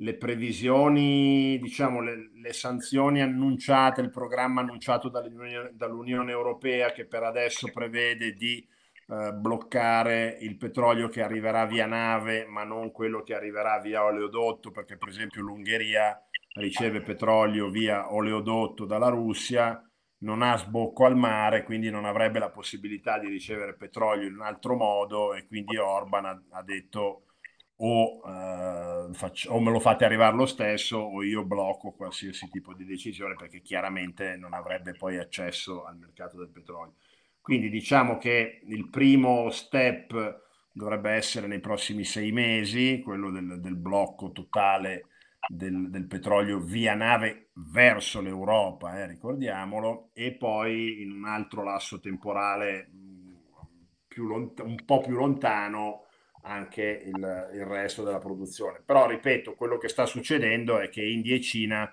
le 0.00 0.16
previsioni, 0.16 1.58
diciamo 1.58 2.00
le, 2.00 2.30
le 2.40 2.52
sanzioni 2.52 3.20
annunciate, 3.20 4.00
il 4.00 4.10
programma 4.10 4.60
annunciato 4.60 5.08
dall'Unione, 5.08 5.70
dall'Unione 5.74 6.30
Europea 6.30 6.92
che 6.92 7.06
per 7.06 7.24
adesso 7.24 7.70
prevede 7.72 8.34
di 8.34 8.66
eh, 9.08 9.32
bloccare 9.32 10.36
il 10.40 10.56
petrolio 10.56 11.08
che 11.08 11.22
arriverà 11.22 11.66
via 11.66 11.86
nave, 11.86 12.46
ma 12.46 12.62
non 12.62 12.92
quello 12.92 13.22
che 13.22 13.34
arriverà 13.34 13.80
via 13.80 14.04
oleodotto, 14.04 14.70
perché 14.70 14.96
per 14.96 15.08
esempio 15.08 15.42
l'Ungheria 15.42 16.20
riceve 16.54 17.00
petrolio 17.00 17.68
via 17.68 18.12
oleodotto 18.12 18.84
dalla 18.84 19.08
Russia, 19.08 19.82
non 20.18 20.42
ha 20.42 20.56
sbocco 20.56 21.06
al 21.06 21.16
mare, 21.16 21.64
quindi 21.64 21.90
non 21.90 22.04
avrebbe 22.04 22.38
la 22.38 22.50
possibilità 22.50 23.18
di 23.18 23.28
ricevere 23.28 23.74
petrolio 23.76 24.26
in 24.28 24.34
un 24.34 24.42
altro 24.42 24.76
modo 24.76 25.34
e 25.34 25.46
quindi 25.46 25.76
Orban 25.76 26.24
ha, 26.24 26.42
ha 26.50 26.62
detto 26.62 27.27
o, 27.80 28.20
eh, 28.26 29.12
faccio, 29.12 29.52
o, 29.52 29.60
me 29.60 29.70
lo 29.70 29.80
fate 29.80 30.04
arrivare 30.04 30.34
lo 30.34 30.46
stesso 30.46 30.98
o 30.98 31.22
io 31.22 31.44
blocco 31.44 31.92
qualsiasi 31.92 32.48
tipo 32.48 32.74
di 32.74 32.84
decisione 32.84 33.34
perché 33.34 33.60
chiaramente 33.60 34.36
non 34.36 34.52
avrebbe 34.54 34.92
poi 34.92 35.18
accesso 35.18 35.84
al 35.84 35.96
mercato 35.96 36.36
del 36.38 36.48
petrolio. 36.48 36.94
Quindi 37.40 37.70
diciamo 37.70 38.18
che 38.18 38.60
il 38.66 38.88
primo 38.90 39.50
step 39.50 40.46
dovrebbe 40.72 41.12
essere 41.12 41.46
nei 41.46 41.60
prossimi 41.60 42.04
sei 42.04 42.32
mesi, 42.32 43.00
quello 43.02 43.30
del, 43.30 43.60
del 43.60 43.76
blocco 43.76 44.32
totale 44.32 45.06
del, 45.48 45.88
del, 45.90 46.06
petrolio 46.06 46.60
via 46.60 46.94
nave 46.94 47.50
verso 47.54 48.20
l'Europa, 48.20 48.98
eh, 48.98 49.06
ricordiamolo, 49.06 50.10
e 50.12 50.34
poi 50.34 51.02
in 51.02 51.12
un 51.12 51.24
altro 51.24 51.62
lasso 51.62 52.00
temporale 52.00 52.90
mm, 52.92 53.34
più 54.06 54.26
lont- 54.26 54.60
un 54.60 54.84
po' 54.84 55.00
più 55.00 55.14
lontano 55.14 56.07
anche 56.48 57.02
il, 57.04 57.50
il 57.54 57.64
resto 57.64 58.02
della 58.02 58.18
produzione. 58.18 58.82
Però, 58.84 59.06
ripeto, 59.06 59.54
quello 59.54 59.78
che 59.78 59.88
sta 59.88 60.06
succedendo 60.06 60.78
è 60.78 60.88
che 60.88 61.04
India 61.04 61.36
e 61.36 61.40
Cina 61.40 61.90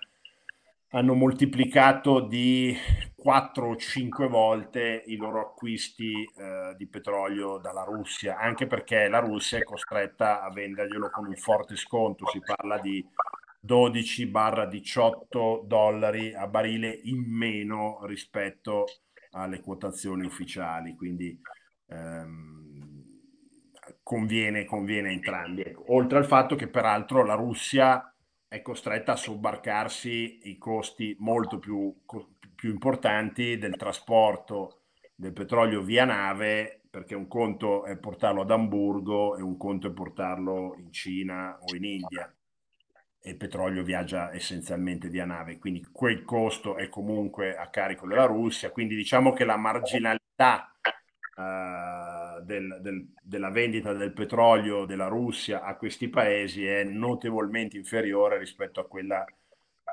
hanno 0.90 1.14
moltiplicato 1.14 2.20
di 2.20 2.74
4 3.14 3.68
o 3.68 3.76
5 3.76 4.28
volte 4.28 5.02
i 5.06 5.16
loro 5.16 5.40
acquisti 5.40 6.22
eh, 6.22 6.74
di 6.76 6.86
petrolio 6.86 7.58
dalla 7.58 7.82
Russia, 7.82 8.38
anche 8.38 8.66
perché 8.66 9.08
la 9.08 9.18
Russia 9.18 9.58
è 9.58 9.62
costretta 9.62 10.42
a 10.42 10.50
venderglielo 10.50 11.10
con 11.10 11.26
un 11.26 11.36
forte 11.36 11.76
sconto, 11.76 12.26
si 12.28 12.40
parla 12.40 12.78
di 12.78 13.04
12-18 13.66 15.64
dollari 15.64 16.32
a 16.34 16.46
barile 16.46 16.88
in 17.04 17.24
meno 17.26 17.98
rispetto 18.06 18.84
alle 19.32 19.60
quotazioni 19.60 20.24
ufficiali, 20.24 20.94
quindi 20.94 21.38
ehm, 21.88 22.55
conviene, 24.06 24.64
conviene 24.64 25.08
a 25.08 25.12
entrambi. 25.12 25.62
Ecco. 25.62 25.92
Oltre 25.92 26.18
al 26.18 26.26
fatto 26.26 26.54
che 26.54 26.68
peraltro 26.68 27.24
la 27.24 27.34
Russia 27.34 28.14
è 28.46 28.62
costretta 28.62 29.12
a 29.12 29.16
sobbarcarsi 29.16 30.42
i 30.44 30.58
costi 30.58 31.16
molto 31.18 31.58
più, 31.58 31.92
più 32.54 32.70
importanti 32.70 33.58
del 33.58 33.74
trasporto 33.74 34.82
del 35.12 35.32
petrolio 35.32 35.82
via 35.82 36.04
nave, 36.04 36.82
perché 36.88 37.16
un 37.16 37.26
conto 37.26 37.84
è 37.84 37.96
portarlo 37.96 38.42
ad 38.42 38.52
Amburgo 38.52 39.36
e 39.36 39.42
un 39.42 39.56
conto 39.56 39.88
è 39.88 39.90
portarlo 39.90 40.76
in 40.78 40.92
Cina 40.92 41.58
o 41.60 41.74
in 41.74 41.82
India 41.82 42.32
e 43.18 43.30
il 43.30 43.36
petrolio 43.36 43.82
viaggia 43.82 44.32
essenzialmente 44.32 45.08
via 45.08 45.24
nave, 45.24 45.58
quindi 45.58 45.84
quel 45.90 46.22
costo 46.22 46.76
è 46.76 46.88
comunque 46.88 47.56
a 47.56 47.68
carico 47.70 48.06
della 48.06 48.26
Russia, 48.26 48.70
quindi 48.70 48.94
diciamo 48.94 49.32
che 49.32 49.44
la 49.44 49.56
marginalità 49.56 50.70
del, 52.44 52.78
del, 52.80 53.12
della 53.22 53.50
vendita 53.50 53.92
del 53.92 54.12
petrolio 54.12 54.84
della 54.84 55.08
Russia 55.08 55.62
a 55.62 55.76
questi 55.76 56.08
paesi 56.08 56.66
è 56.66 56.84
notevolmente 56.84 57.76
inferiore 57.76 58.38
rispetto 58.38 58.80
a 58.80 58.86
quella 58.86 59.24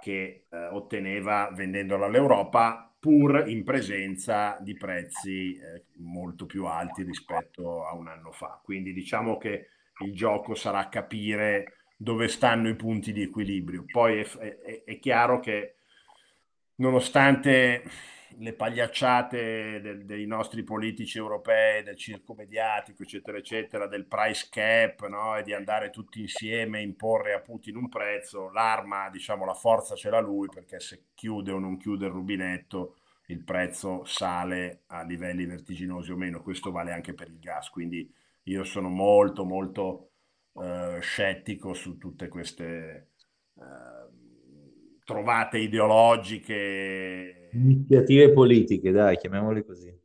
che 0.01 0.45
uh, 0.50 0.75
otteneva 0.75 1.51
vendendola 1.53 2.07
all'Europa, 2.07 2.93
pur 3.00 3.43
in 3.47 3.63
presenza 3.63 4.57
di 4.62 4.75
prezzi 4.75 5.57
eh, 5.57 5.85
molto 5.97 6.45
più 6.45 6.65
alti 6.65 7.03
rispetto 7.03 7.85
a 7.85 7.93
un 7.93 8.07
anno 8.07 8.31
fa. 8.31 8.62
Quindi 8.63 8.93
diciamo 8.93 9.38
che 9.38 9.67
il 10.05 10.13
gioco 10.15 10.55
sarà 10.55 10.88
capire 10.88 11.79
dove 11.97 12.27
stanno 12.27 12.69
i 12.69 12.75
punti 12.75 13.12
di 13.12 13.21
equilibrio. 13.21 13.83
Poi 13.91 14.19
è, 14.19 14.25
è, 14.25 14.83
è 14.85 15.00
chiaro 15.00 15.39
che 15.39 15.75
nonostante 16.75 17.83
le 18.37 18.53
pagliacciate 18.53 19.81
del, 19.81 20.05
dei 20.05 20.25
nostri 20.25 20.63
politici 20.63 21.17
europei, 21.17 21.83
del 21.83 21.95
circo 21.95 22.33
mediatico, 22.33 23.03
eccetera, 23.03 23.37
eccetera, 23.37 23.87
del 23.87 24.05
price 24.05 24.47
cap, 24.49 25.07
no? 25.07 25.37
e 25.37 25.43
di 25.43 25.53
andare 25.53 25.89
tutti 25.89 26.21
insieme 26.21 26.79
a 26.79 26.81
imporre 26.81 27.33
a 27.33 27.39
Putin 27.39 27.75
un 27.75 27.89
prezzo, 27.89 28.49
l'arma, 28.49 29.09
diciamo, 29.09 29.45
la 29.45 29.53
forza 29.53 29.95
ce 29.95 30.09
l'ha 30.09 30.19
lui, 30.19 30.47
perché 30.47 30.79
se 30.79 31.05
chiude 31.13 31.51
o 31.51 31.59
non 31.59 31.77
chiude 31.77 32.05
il 32.05 32.11
rubinetto, 32.11 32.97
il 33.27 33.43
prezzo 33.43 34.03
sale 34.05 34.83
a 34.87 35.03
livelli 35.03 35.45
vertiginosi 35.45 36.11
o 36.11 36.17
meno. 36.17 36.41
Questo 36.41 36.71
vale 36.71 36.91
anche 36.91 37.13
per 37.13 37.27
il 37.27 37.39
gas, 37.39 37.69
quindi 37.69 38.11
io 38.43 38.63
sono 38.63 38.89
molto, 38.89 39.45
molto 39.45 40.11
eh, 40.55 40.99
scettico 41.01 41.73
su 41.73 41.97
tutte 41.97 42.27
queste 42.27 43.11
eh, 43.55 44.23
trovate 45.03 45.57
ideologiche. 45.57 47.50
Iniziative 47.53 48.31
politiche, 48.31 48.91
dai, 48.91 49.17
chiamiamole 49.17 49.65
così. 49.65 49.95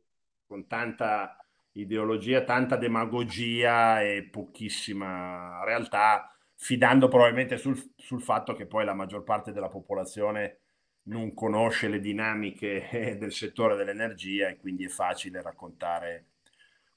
Con 0.45 0.67
tanta 0.67 1.37
ideologia, 1.73 2.43
tanta 2.43 2.75
demagogia 2.75 4.01
e 4.01 4.27
pochissima 4.29 5.63
realtà, 5.63 6.33
fidando 6.55 7.07
probabilmente 7.07 7.57
sul, 7.57 7.77
sul 7.95 8.21
fatto 8.21 8.53
che 8.53 8.65
poi 8.65 8.85
la 8.85 8.93
maggior 8.93 9.23
parte 9.23 9.51
della 9.51 9.69
popolazione 9.69 10.59
non 11.03 11.33
conosce 11.33 11.87
le 11.87 11.99
dinamiche 11.99 13.15
del 13.19 13.31
settore 13.31 13.75
dell'energia 13.75 14.49
e 14.49 14.57
quindi 14.57 14.85
è 14.85 14.89
facile 14.89 15.41
raccontare 15.41 16.25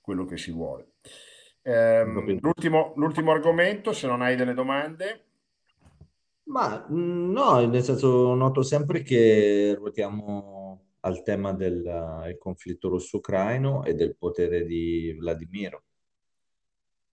quello 0.01 0.25
che 0.25 0.37
si 0.37 0.51
vuole. 0.51 0.95
Eh, 1.63 2.05
l'ultimo, 2.41 2.93
l'ultimo 2.97 3.31
argomento, 3.31 3.93
se 3.93 4.07
non 4.07 4.21
hai 4.21 4.35
delle 4.35 4.55
domande. 4.55 5.27
Ma 6.45 6.87
mm, 6.91 7.31
no, 7.33 7.67
nel 7.67 7.83
senso 7.83 8.35
noto 8.35 8.63
sempre 8.63 9.03
che 9.03 9.75
ruotiamo 9.77 10.85
al 11.01 11.23
tema 11.23 11.53
del 11.53 12.37
conflitto 12.39 12.89
russo-ucraino 12.89 13.85
e 13.85 13.95
del 13.95 14.17
potere 14.17 14.65
di 14.65 15.15
Vladimiro. 15.19 15.83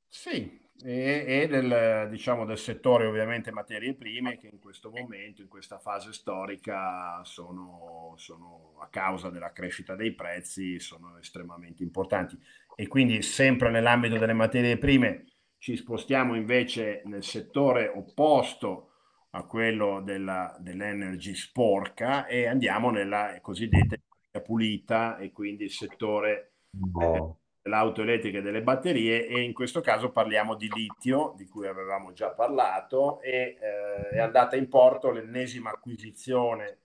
Sì, 0.08 0.60
e, 0.84 1.25
e 1.27 1.47
del, 1.47 2.08
diciamo, 2.10 2.45
del 2.45 2.58
settore 2.58 3.06
ovviamente 3.06 3.51
materie 3.51 3.95
prime 3.95 4.38
che 4.38 4.47
in 4.47 4.60
questo 4.60 4.89
momento, 4.89 5.41
in 5.41 5.47
questa 5.47 5.77
fase 5.80 6.13
storica, 6.13 7.21
sono, 7.23 8.13
sono 8.17 8.75
a 8.80 8.88
causa 8.88 9.30
della 9.30 9.51
crescita 9.51 9.95
dei 9.95 10.13
prezzi, 10.13 10.80
sono 10.80 11.17
estremamente 11.17 11.84
importanti. 11.84 12.38
E 12.75 12.88
quindi 12.88 13.21
sempre 13.21 13.69
nell'ambito 13.69 14.17
delle 14.17 14.34
materie 14.34 14.77
prime 14.77 15.25
ci 15.58 15.75
spostiamo 15.75 16.36
invece 16.36 17.01
nel 17.06 17.23
settore 17.23 17.88
opposto 17.88 18.88
a 19.32 19.44
quello 19.44 20.02
della, 20.02 20.56
dell'energy 20.60 21.36
sporca 21.36 22.26
e 22.26 22.48
andiamo 22.48 22.89
nella 22.89 23.38
cosiddetta 23.42 23.98
pulita 24.44 25.18
e 25.18 25.32
quindi 25.32 25.65
il 25.65 25.72
settore 25.72 26.54
oh 26.94 27.39
dell'auto 27.62 28.02
elettrica 28.02 28.39
e 28.39 28.42
delle 28.42 28.63
batterie 28.63 29.28
e 29.28 29.42
in 29.42 29.54
questo 29.54 29.82
caso 29.82 30.12
parliamo 30.12 30.56
di 30.56 30.70
litio 30.74 31.34
di 31.38 31.46
cui 31.46 31.68
avevamo 31.68 32.13
già 32.13 32.32
parlato 32.32 33.22
e 33.22 33.58
eh, 33.60 34.10
è 34.10 34.20
andata 34.20 34.56
in 34.56 34.68
porto 34.68 35.12
l'ennesima 35.12 35.70
acquisizione 35.70 36.78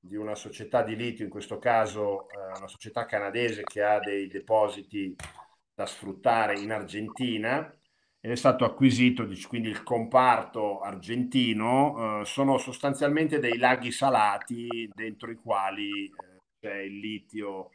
di 0.00 0.16
una 0.16 0.36
società 0.36 0.82
di 0.82 0.94
litio, 0.94 1.24
in 1.24 1.30
questo 1.30 1.58
caso 1.58 2.28
eh, 2.30 2.58
una 2.58 2.68
società 2.68 3.04
canadese 3.04 3.62
che 3.64 3.82
ha 3.82 3.98
dei 3.98 4.28
depositi 4.28 5.16
da 5.74 5.86
sfruttare 5.86 6.58
in 6.58 6.72
Argentina 6.72 7.72
è 8.20 8.34
stato 8.34 8.64
acquisito, 8.64 9.28
quindi 9.46 9.68
il 9.68 9.82
comparto 9.82 10.80
argentino, 10.80 12.20
eh, 12.20 12.24
sono 12.24 12.58
sostanzialmente 12.58 13.38
dei 13.38 13.56
laghi 13.56 13.90
salati 13.92 14.90
dentro 14.92 15.30
i 15.30 15.36
quali 15.36 16.06
eh, 16.06 16.12
c'è 16.60 16.78
il 16.78 16.98
litio 16.98 17.70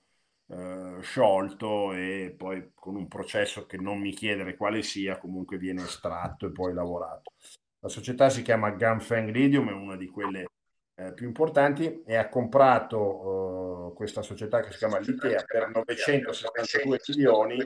eh, 0.47 0.97
sciolto 1.01 1.93
e 1.93 2.34
poi 2.38 2.71
con 2.73 2.95
un 2.95 3.08
processo 3.08 3.65
che 3.65 3.77
non 3.77 3.99
mi 3.99 4.12
chiedere 4.12 4.58
quale 4.58 4.84
sia, 4.84 5.17
comunque 5.17 5.58
viene 5.58 5.84
estratto 5.84 6.47
e 6.47 6.51
poi 6.51 6.73
lavorato. 6.73 7.32
La 7.79 7.89
società 7.89 8.29
si 8.29 8.41
chiama 8.41 8.71
Ganfeng 8.71 9.29
Lithium, 9.29 9.69
è 9.69 9.73
una 9.73 9.95
di 9.95 10.08
quelle 10.08 10.47
eh, 10.95 11.13
più 11.13 11.25
importanti 11.25 12.03
e 12.06 12.15
ha 12.15 12.29
comprato 12.29 12.99
uh, 12.99 13.93
questa 13.93 14.21
società 14.21 14.62
che 14.62 14.71
si 14.71 14.77
chiama 14.77 14.99
Litea 14.99 15.43
per 15.43 15.71
962 15.73 16.99
milioni 17.08 17.58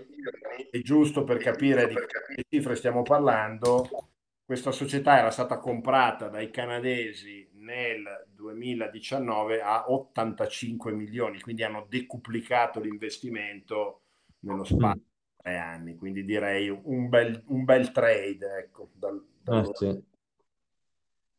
e 0.71 0.81
giusto 0.81 1.23
per 1.23 1.37
capire 1.37 1.87
di 1.87 1.95
che 1.95 2.45
cifre 2.47 2.75
stiamo 2.75 3.01
parlando, 3.01 4.09
questa 4.45 4.71
società 4.71 5.19
era 5.19 5.29
stata 5.29 5.57
comprata 5.57 6.29
dai 6.29 6.49
canadesi 6.51 7.49
nel 7.55 8.27
2019 8.33 9.61
a 9.61 9.91
85 9.91 10.93
milioni, 10.93 11.41
quindi 11.41 11.63
hanno 11.63 11.85
decuplicato 11.89 12.79
l'investimento 12.79 14.03
nello 14.39 14.63
spazio 14.63 15.01
di 15.01 15.41
tre 15.41 15.57
anni, 15.57 15.95
quindi 15.97 16.23
direi 16.23 16.69
un 16.69 17.09
bel, 17.09 17.43
un 17.47 17.65
bel 17.65 17.91
trade. 17.91 18.57
Ecco, 18.59 18.91
dal, 18.93 19.21
dal 19.41 19.65
ah, 19.65 19.73
sì. 19.73 20.03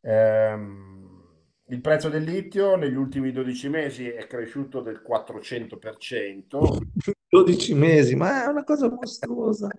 ehm, 0.01 0.98
il 1.69 1.81
prezzo 1.81 2.09
del 2.09 2.23
litio 2.23 2.75
negli 2.75 2.95
ultimi 2.95 3.31
12 3.31 3.69
mesi 3.69 4.07
è 4.07 4.25
cresciuto 4.27 4.81
del 4.81 5.01
400%. 5.07 6.77
12 7.29 7.73
mesi, 7.75 8.15
ma 8.15 8.43
è 8.43 8.47
una 8.47 8.63
cosa 8.63 8.89
mostruosa. 8.89 9.69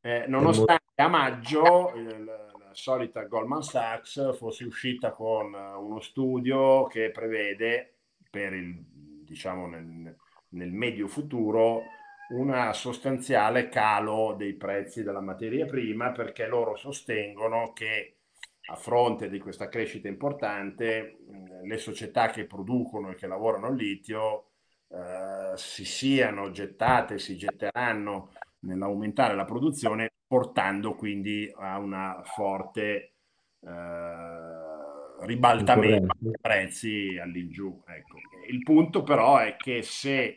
Eh, 0.00 0.24
nonostante 0.28 0.82
a 0.96 1.08
maggio 1.08 1.92
il, 1.94 2.44
solita 2.72 3.22
Goldman 3.24 3.62
Sachs 3.62 4.36
fosse 4.36 4.64
uscita 4.64 5.12
con 5.12 5.54
eh, 5.54 5.74
uno 5.74 6.00
studio 6.00 6.86
che 6.86 7.10
prevede 7.10 7.94
per 8.30 8.52
il, 8.52 8.76
diciamo, 9.24 9.66
nel, 9.66 10.16
nel 10.48 10.72
medio 10.72 11.06
futuro 11.06 11.82
una 12.30 12.72
sostanziale 12.72 13.68
calo 13.68 14.34
dei 14.36 14.54
prezzi 14.54 15.02
della 15.02 15.20
materia 15.20 15.66
prima 15.66 16.12
perché 16.12 16.46
loro 16.46 16.76
sostengono 16.76 17.72
che 17.72 18.16
a 18.66 18.76
fronte 18.76 19.28
di 19.28 19.38
questa 19.38 19.68
crescita 19.68 20.08
importante 20.08 21.18
le 21.62 21.76
società 21.78 22.28
che 22.30 22.46
producono 22.46 23.10
e 23.10 23.14
che 23.14 23.26
lavorano 23.26 23.68
il 23.68 23.76
litio 23.76 24.46
eh, 24.88 25.52
si 25.56 25.84
siano 25.84 26.50
gettate, 26.50 27.18
si 27.18 27.36
getteranno 27.36 28.32
nell'aumentare 28.60 29.34
la 29.34 29.44
produzione 29.44 30.10
portando 30.26 30.94
quindi 30.94 31.50
a 31.54 31.78
una 31.78 32.22
forte 32.24 33.12
eh, 33.60 35.26
ribaltamento 35.26 36.14
dei 36.18 36.32
prezzi 36.40 37.18
all'ingiù. 37.20 37.82
Ecco. 37.86 38.18
Il 38.48 38.62
punto 38.62 39.02
però 39.02 39.38
è 39.38 39.56
che 39.56 39.82
se 39.82 40.36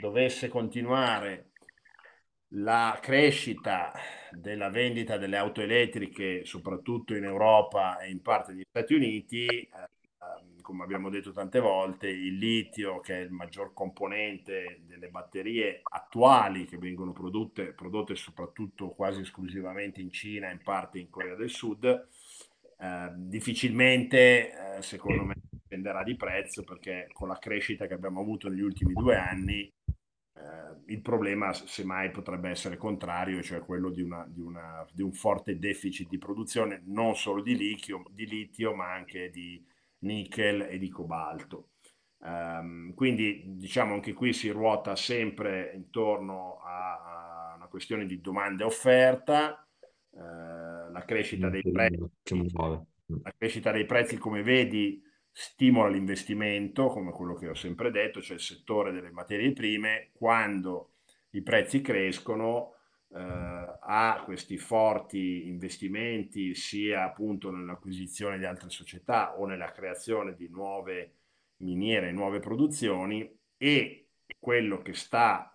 dovesse 0.00 0.48
continuare 0.48 1.50
la 2.56 2.98
crescita 3.00 3.92
della 4.30 4.68
vendita 4.68 5.16
delle 5.16 5.36
auto 5.36 5.60
elettriche, 5.60 6.44
soprattutto 6.44 7.14
in 7.14 7.24
Europa 7.24 7.98
e 7.98 8.10
in 8.10 8.20
parte 8.20 8.52
negli 8.52 8.64
Stati 8.68 8.94
Uniti, 8.94 9.46
eh, 9.46 9.70
come 10.60 10.84
abbiamo 10.84 11.10
detto 11.10 11.32
tante 11.32 11.60
volte, 11.60 12.08
il 12.08 12.38
litio, 12.38 13.00
che 13.00 13.18
è 13.18 13.20
il 13.20 13.30
maggior 13.30 13.72
componente 13.74 14.82
delle 14.86 15.08
batterie 15.08 15.80
attuali 15.82 16.64
che 16.64 16.78
vengono 16.78 17.12
prodotte, 17.12 17.72
prodotte 17.72 18.14
soprattutto 18.14 18.90
quasi 18.90 19.20
esclusivamente 19.20 20.00
in 20.00 20.10
Cina 20.10 20.48
e 20.48 20.52
in 20.52 20.62
parte 20.62 20.98
in 20.98 21.10
Corea 21.10 21.34
del 21.34 21.50
Sud, 21.50 21.84
eh, 21.84 23.12
difficilmente, 23.14 24.76
eh, 24.76 24.82
secondo 24.82 25.24
me, 25.24 25.34
dipenderà 25.50 26.02
di 26.02 26.16
prezzo 26.16 26.62
perché 26.62 27.08
con 27.12 27.28
la 27.28 27.38
crescita 27.38 27.86
che 27.86 27.94
abbiamo 27.94 28.20
avuto 28.20 28.48
negli 28.48 28.62
ultimi 28.62 28.94
due 28.94 29.16
anni 29.16 29.70
il 30.86 31.00
problema 31.00 31.52
semmai 31.52 32.10
potrebbe 32.10 32.50
essere 32.50 32.76
contrario, 32.76 33.42
cioè 33.42 33.60
quello 33.60 33.90
di, 33.90 34.02
una, 34.02 34.26
di, 34.28 34.40
una, 34.40 34.86
di, 34.92 35.02
un 35.02 35.12
forte 35.12 35.58
deficit 35.58 36.08
di 36.08 36.18
produzione 36.18 36.82
non 36.86 37.14
solo 37.16 37.42
di 37.42 37.56
litio, 37.56 38.02
di 38.10 38.26
litio 38.26 38.74
ma 38.74 38.92
anche 38.92 39.30
di 39.30 39.64
nickel 40.00 40.62
e 40.62 40.78
di 40.78 40.88
cobalto. 40.88 41.70
Um, 42.18 42.94
quindi 42.94 43.42
diciamo 43.56 43.92
anche 43.92 44.14
qui 44.14 44.32
si 44.32 44.48
ruota 44.48 44.96
sempre 44.96 45.72
intorno 45.74 46.60
a, 46.64 47.50
a 47.50 47.54
una 47.56 47.66
questione 47.66 48.06
di 48.06 48.20
domanda 48.20 48.64
e 48.64 48.66
offerta, 48.66 49.66
uh, 50.10 50.18
la 50.18 51.04
crescita 51.06 51.48
dei 51.48 51.62
prezzi. 51.62 51.98
La 53.22 53.34
crescita 53.36 53.70
dei 53.70 53.84
prezzi, 53.84 54.16
come 54.16 54.42
vedi, 54.42 55.02
stimola 55.36 55.88
l'investimento, 55.88 56.86
come 56.86 57.10
quello 57.10 57.34
che 57.34 57.48
ho 57.48 57.54
sempre 57.54 57.90
detto, 57.90 58.22
cioè 58.22 58.36
il 58.36 58.42
settore 58.42 58.92
delle 58.92 59.10
materie 59.10 59.52
prime, 59.52 60.10
quando 60.12 60.92
i 61.30 61.42
prezzi 61.42 61.80
crescono 61.80 62.76
eh, 63.08 63.18
ha 63.18 64.22
questi 64.24 64.56
forti 64.58 65.48
investimenti 65.48 66.54
sia 66.54 67.02
appunto 67.02 67.50
nell'acquisizione 67.50 68.38
di 68.38 68.44
altre 68.44 68.70
società 68.70 69.36
o 69.36 69.44
nella 69.44 69.72
creazione 69.72 70.36
di 70.36 70.48
nuove 70.48 71.14
miniere, 71.58 72.12
nuove 72.12 72.38
produzioni 72.38 73.28
e 73.56 74.06
quello 74.38 74.82
che 74.82 74.94
sta 74.94 75.52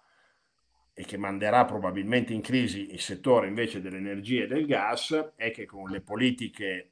e 0.94 1.06
che 1.06 1.18
manderà 1.18 1.64
probabilmente 1.64 2.34
in 2.34 2.42
crisi 2.42 2.92
il 2.92 3.00
settore 3.00 3.48
invece 3.48 3.80
dell'energia 3.80 4.44
e 4.44 4.48
del 4.48 4.66
gas 4.66 5.32
è 5.38 5.52
che 5.52 5.66
con 5.66 5.90
le 5.90 6.02
politiche 6.02 6.90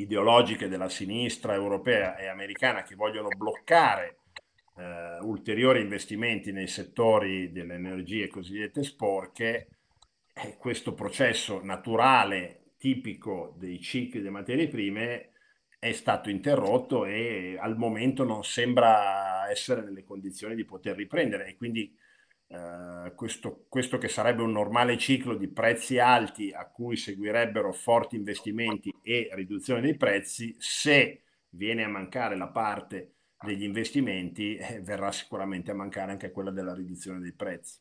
ideologiche 0.00 0.68
della 0.68 0.88
sinistra 0.88 1.54
europea 1.54 2.16
e 2.16 2.26
americana 2.26 2.82
che 2.82 2.94
vogliono 2.94 3.28
bloccare 3.28 4.18
eh, 4.76 5.18
ulteriori 5.22 5.80
investimenti 5.80 6.52
nei 6.52 6.66
settori 6.66 7.52
delle 7.52 7.74
energie 7.74 8.28
cosiddette 8.28 8.82
sporche, 8.82 9.68
eh, 10.32 10.56
questo 10.58 10.94
processo 10.94 11.62
naturale 11.62 12.74
tipico 12.78 13.54
dei 13.58 13.80
cicli 13.80 14.18
delle 14.18 14.30
materie 14.30 14.68
prime 14.68 15.30
è 15.78 15.92
stato 15.92 16.28
interrotto 16.28 17.04
e 17.04 17.56
al 17.58 17.76
momento 17.76 18.24
non 18.24 18.44
sembra 18.44 19.50
essere 19.50 19.82
nelle 19.82 20.04
condizioni 20.04 20.54
di 20.54 20.64
poter 20.64 20.96
riprendere. 20.96 21.46
E 21.46 21.56
quindi 21.56 21.94
eh, 22.52 23.12
questo, 23.14 23.66
questo, 23.68 23.96
che 23.96 24.08
sarebbe 24.08 24.42
un 24.42 24.50
normale 24.50 24.98
ciclo 24.98 25.36
di 25.36 25.46
prezzi 25.46 26.00
alti 26.00 26.50
a 26.50 26.66
cui 26.66 26.96
seguirebbero 26.96 27.72
forti 27.72 28.16
investimenti 28.16 28.92
e 29.02 29.28
riduzione 29.34 29.80
dei 29.80 29.96
prezzi, 29.96 30.56
se 30.58 31.22
viene 31.50 31.84
a 31.84 31.88
mancare 31.88 32.36
la 32.36 32.48
parte 32.48 33.12
degli 33.40 33.62
investimenti, 33.62 34.56
eh, 34.56 34.80
verrà 34.82 35.12
sicuramente 35.12 35.70
a 35.70 35.74
mancare 35.74 36.10
anche 36.10 36.32
quella 36.32 36.50
della 36.50 36.74
riduzione 36.74 37.20
dei 37.20 37.32
prezzi. 37.32 37.78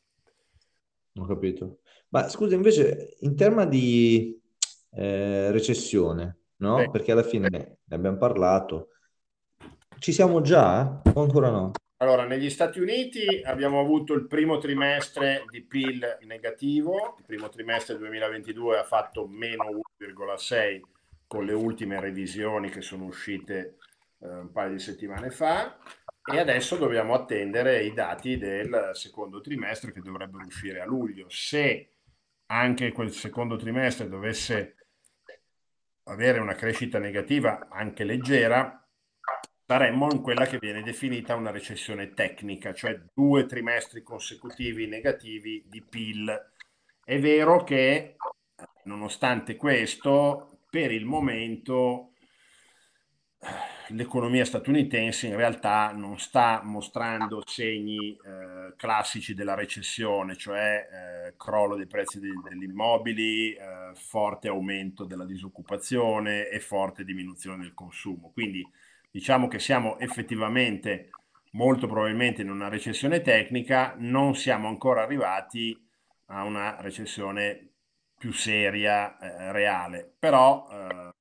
Ho 1.16 1.26
capito. 1.26 1.80
Ma 2.10 2.30
scusa, 2.30 2.54
invece, 2.54 3.18
in 3.22 3.36
tema 3.36 3.66
di 3.66 4.40
eh, 4.92 5.50
recessione, 5.50 6.42
no? 6.58 6.78
Sì. 6.78 6.90
Perché 6.92 7.12
alla 7.12 7.24
fine 7.24 7.50
ne 7.50 7.78
abbiamo 7.90 8.18
parlato. 8.18 8.90
Ci 9.98 10.12
siamo 10.12 10.42
già 10.42 11.02
o 11.12 11.22
ancora 11.22 11.50
no? 11.50 11.72
Allora, 12.02 12.26
negli 12.26 12.50
Stati 12.50 12.80
Uniti 12.80 13.42
abbiamo 13.44 13.82
avuto 13.82 14.14
il 14.14 14.26
primo 14.26 14.58
trimestre 14.58 15.44
di 15.50 15.62
PIL 15.62 16.20
negativo, 16.22 17.18
il 17.18 17.26
primo 17.26 17.50
trimestre 17.50 17.98
2022 17.98 18.78
ha 18.78 18.86
fatto 18.86 19.28
meno 19.28 19.66
1,6 19.66 20.80
con 21.28 21.44
le 21.44 21.52
ultime 21.52 22.00
revisioni 22.00 22.70
che 22.70 22.80
sono 22.80 23.04
uscite 23.04 23.76
eh, 24.20 24.30
un 24.30 24.50
paio 24.54 24.72
di 24.72 24.80
settimane 24.80 25.30
fa 25.30 25.78
e 26.24 26.40
adesso 26.40 26.78
dobbiamo 26.78 27.16
attendere 27.16 27.84
i 27.84 27.92
dati 27.94 28.38
del 28.38 28.92
secondo 28.94 29.42
trimestre 29.42 29.92
che 29.92 30.00
dovrebbero 30.00 30.46
uscire 30.46 30.80
a 30.80 30.86
luglio. 30.86 31.26
Se 31.28 31.90
anche 32.46 32.94
quel 32.94 33.12
secondo 33.12 33.58
trimestre 33.58 34.08
dovesse 34.08 34.76
avere 36.04 36.40
una 36.40 36.56
crescita 36.56 36.98
negativa 36.98 37.68
anche 37.70 38.06
leggera, 38.06 38.89
saremmo 39.70 40.12
in 40.12 40.22
quella 40.22 40.48
che 40.48 40.58
viene 40.58 40.82
definita 40.82 41.36
una 41.36 41.52
recessione 41.52 42.16
tecnica, 42.16 42.74
cioè 42.74 43.00
due 43.14 43.46
trimestri 43.46 44.02
consecutivi 44.02 44.88
negativi 44.88 45.64
di 45.68 45.84
PIL. 45.84 46.52
È 47.04 47.20
vero 47.20 47.64
che, 47.64 48.16
nonostante 48.86 49.56
questo, 49.58 50.62
per 50.72 50.92
il 50.92 51.06
momento 51.06 52.14
l'economia 53.90 54.44
statunitense 54.44 55.28
in 55.28 55.36
realtà 55.36 55.92
non 55.92 56.18
sta 56.18 56.62
mostrando 56.64 57.44
segni 57.46 58.14
eh, 58.14 58.74
classici 58.76 59.36
della 59.36 59.54
recessione, 59.54 60.36
cioè 60.36 61.28
eh, 61.28 61.34
crollo 61.38 61.76
dei 61.76 61.86
prezzi 61.86 62.20
degli, 62.20 62.42
degli 62.42 62.64
immobili, 62.64 63.54
eh, 63.54 63.92
forte 63.94 64.48
aumento 64.48 65.06
della 65.06 65.26
disoccupazione 65.26 66.50
e 66.50 66.60
forte 66.60 67.04
diminuzione 67.04 67.62
del 67.62 67.76
consumo. 67.76 68.32
Quindi 68.34 68.68
diciamo 69.12 69.48
che 69.48 69.60
siamo 69.60 69.98
effettivamente 70.00 71.10
molto 71.52 71.88
probabilmente 71.88 72.42
in 72.42 72.50
una 72.50 72.68
recessione 72.68 73.22
tecnica, 73.22 73.96
non 73.98 74.36
siamo 74.36 74.68
ancora 74.68 75.02
arrivati 75.02 75.76
a 76.28 76.44
una 76.44 76.80
recessione 76.80 77.70
più 78.18 78.32
seria, 78.32 79.18
eh, 79.18 79.52
reale, 79.52 80.14
però 80.20 80.68
eh, 80.72 81.14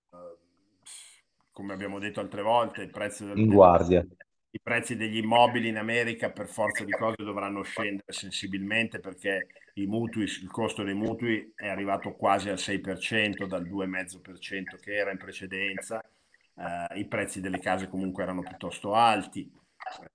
come 1.52 1.72
abbiamo 1.72 1.98
detto 1.98 2.20
altre 2.20 2.42
volte, 2.42 2.82
il 2.82 2.90
prezzo 2.90 3.24
del, 3.24 3.38
in 3.38 3.48
guardia. 3.48 4.06
i 4.50 4.60
prezzi 4.60 4.96
degli 4.96 5.16
immobili 5.16 5.68
in 5.68 5.76
America 5.76 6.30
per 6.30 6.46
forza 6.46 6.84
di 6.84 6.92
cose 6.92 7.16
dovranno 7.24 7.62
scendere 7.62 8.12
sensibilmente 8.12 9.00
perché 9.00 9.46
i 9.74 9.86
mutui, 9.86 10.24
il 10.24 10.50
costo 10.50 10.82
dei 10.82 10.94
mutui 10.94 11.52
è 11.54 11.68
arrivato 11.68 12.12
quasi 12.12 12.48
al 12.48 12.58
6% 12.58 13.46
dal 13.46 13.66
2,5% 13.66 14.78
che 14.80 14.94
era 14.94 15.10
in 15.10 15.18
precedenza 15.18 16.00
eh, 16.58 16.98
i 16.98 17.06
prezzi 17.06 17.40
delle 17.40 17.58
case 17.58 17.88
comunque 17.88 18.22
erano 18.22 18.42
piuttosto 18.42 18.94
alti. 18.94 19.50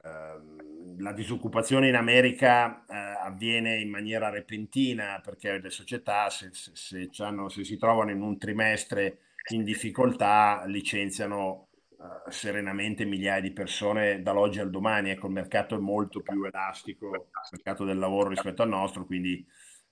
Eh, 0.04 0.62
la 1.00 1.14
disoccupazione 1.14 1.88
in 1.88 1.96
America 1.96 2.86
eh, 2.86 2.96
avviene 2.96 3.80
in 3.80 3.90
maniera 3.90 4.30
repentina 4.30 5.20
perché 5.24 5.60
le 5.60 5.70
società 5.70 6.30
se, 6.30 6.50
se, 6.52 6.72
se, 6.74 7.10
se, 7.12 7.64
si 7.64 7.78
trovano 7.78 8.12
in 8.12 8.22
un 8.22 8.38
trimestre 8.38 9.20
in 9.52 9.64
difficoltà 9.64 10.64
licenziano 10.66 11.70
eh, 11.92 12.32
serenamente 12.32 13.06
migliaia 13.06 13.42
di 13.42 13.52
persone 13.52 14.22
dall'oggi 14.22 14.60
al 14.60 14.70
domani. 14.70 15.10
Ecco, 15.10 15.28
il 15.28 15.34
mercato 15.34 15.76
è 15.76 15.80
molto 15.80 16.22
più 16.22 16.44
elastico, 16.44 17.14
il 17.14 17.26
mercato 17.52 17.86
del 17.86 17.98
lavoro 17.98 18.30
rispetto 18.30 18.62
al 18.62 18.70
nostro, 18.70 19.06
quindi 19.06 19.46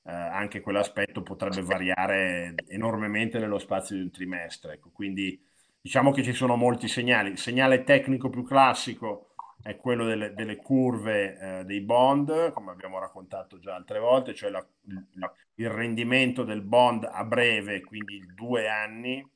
eh, 0.04 0.12
anche 0.12 0.62
quell'aspetto 0.62 1.22
potrebbe 1.22 1.62
variare 1.62 2.56
enormemente 2.68 3.40
nello 3.40 3.60
spazio 3.60 3.96
di 3.96 4.04
un 4.04 4.12
trimestre. 4.12 4.74
Ecco, 4.74 4.92
quindi 4.92 5.40
Diciamo 5.82 6.12
che 6.12 6.24
ci 6.24 6.34
sono 6.34 6.56
molti 6.56 6.88
segnali. 6.88 7.32
Il 7.32 7.40
segnale 7.40 7.84
tecnico 7.84 8.30
più 8.30 8.44
classico 8.44 9.34
è 9.64 9.76
quello 9.78 10.06
delle, 10.06 10.34
delle 10.34 10.58
curve 10.58 11.38
eh, 11.38 11.64
dei 11.66 11.82
bond, 11.82 12.52
come 12.52 12.72
abbiamo 12.72 13.00
raccontato 13.00 13.60
già 13.60 13.76
altre 13.76 14.00
volte, 14.00 14.36
cioè 14.36 14.52
la, 14.52 14.66
la, 15.14 15.32
il 15.56 15.70
rendimento 15.70 16.44
del 16.44 16.62
bond 16.62 17.10
a 17.12 17.24
breve, 17.24 17.82
quindi 17.82 18.24
due 18.34 18.70
anni, 18.70 19.28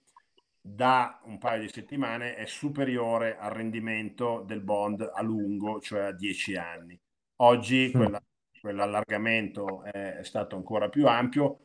da 0.62 1.20
un 1.26 1.38
paio 1.38 1.62
di 1.62 1.70
settimane 1.70 2.36
è 2.36 2.46
superiore 2.46 3.38
al 3.38 3.52
rendimento 3.52 4.44
del 4.46 4.62
bond 4.62 5.10
a 5.14 5.22
lungo, 5.22 5.80
cioè 5.80 6.06
a 6.06 6.12
dieci 6.12 6.56
anni. 6.56 7.00
Oggi 7.38 7.92
quella, 7.92 8.22
quell'allargamento 8.60 9.84
è, 9.84 10.18
è 10.18 10.24
stato 10.24 10.56
ancora 10.56 10.90
più 10.90 11.08
ampio, 11.08 11.65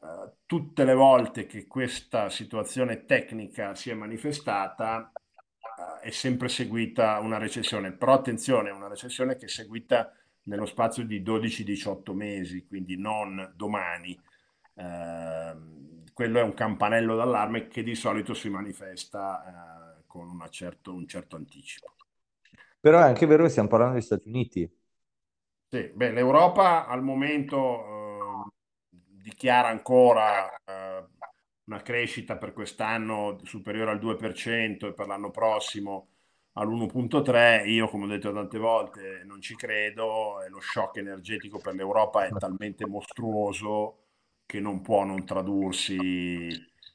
Uh, 0.00 0.32
tutte 0.46 0.84
le 0.84 0.94
volte 0.94 1.44
che 1.44 1.66
questa 1.66 2.30
situazione 2.30 3.04
tecnica 3.04 3.74
si 3.74 3.90
è 3.90 3.94
manifestata 3.94 5.12
uh, 5.12 6.00
è 6.00 6.10
sempre 6.10 6.48
seguita 6.48 7.18
una 7.18 7.36
recessione, 7.36 7.92
però 7.92 8.14
attenzione, 8.14 8.70
una 8.70 8.88
recessione 8.88 9.36
che 9.36 9.44
è 9.44 9.48
seguita 9.48 10.10
nello 10.44 10.64
spazio 10.64 11.04
di 11.04 11.22
12-18 11.22 12.14
mesi, 12.14 12.66
quindi 12.66 12.96
non 12.96 13.52
domani. 13.54 14.18
Uh, 14.72 16.02
quello 16.14 16.38
è 16.38 16.42
un 16.42 16.54
campanello 16.54 17.16
d'allarme 17.16 17.68
che 17.68 17.82
di 17.82 17.94
solito 17.94 18.34
si 18.34 18.48
manifesta 18.48 20.02
con 20.06 20.44
certo, 20.50 20.92
un 20.92 21.06
certo 21.06 21.36
anticipo. 21.36 21.94
Però 22.80 22.98
è 22.98 23.02
anche 23.02 23.26
vero 23.26 23.44
che 23.44 23.50
stiamo 23.50 23.68
parlando 23.68 23.94
degli 23.94 24.04
Stati 24.04 24.28
Uniti. 24.28 24.78
Sì, 25.68 25.92
beh, 25.94 26.10
l'Europa 26.10 26.86
al 26.86 27.02
momento 27.02 27.99
dichiara 29.22 29.68
ancora 29.68 30.50
eh, 30.64 31.04
una 31.64 31.82
crescita 31.82 32.36
per 32.36 32.52
quest'anno 32.52 33.38
superiore 33.44 33.90
al 33.92 33.98
2% 33.98 34.86
e 34.86 34.92
per 34.92 35.06
l'anno 35.06 35.30
prossimo 35.30 36.08
all'1.3, 36.54 37.68
io 37.68 37.88
come 37.88 38.04
ho 38.04 38.08
detto 38.08 38.32
tante 38.32 38.58
volte 38.58 39.22
non 39.24 39.40
ci 39.40 39.54
credo 39.54 40.42
e 40.42 40.48
lo 40.48 40.60
shock 40.60 40.96
energetico 40.96 41.58
per 41.58 41.74
l'Europa 41.74 42.26
è 42.26 42.30
talmente 42.30 42.86
mostruoso 42.86 43.98
che 44.46 44.58
non 44.58 44.80
può 44.80 45.04
non 45.04 45.24
tradursi 45.24 46.48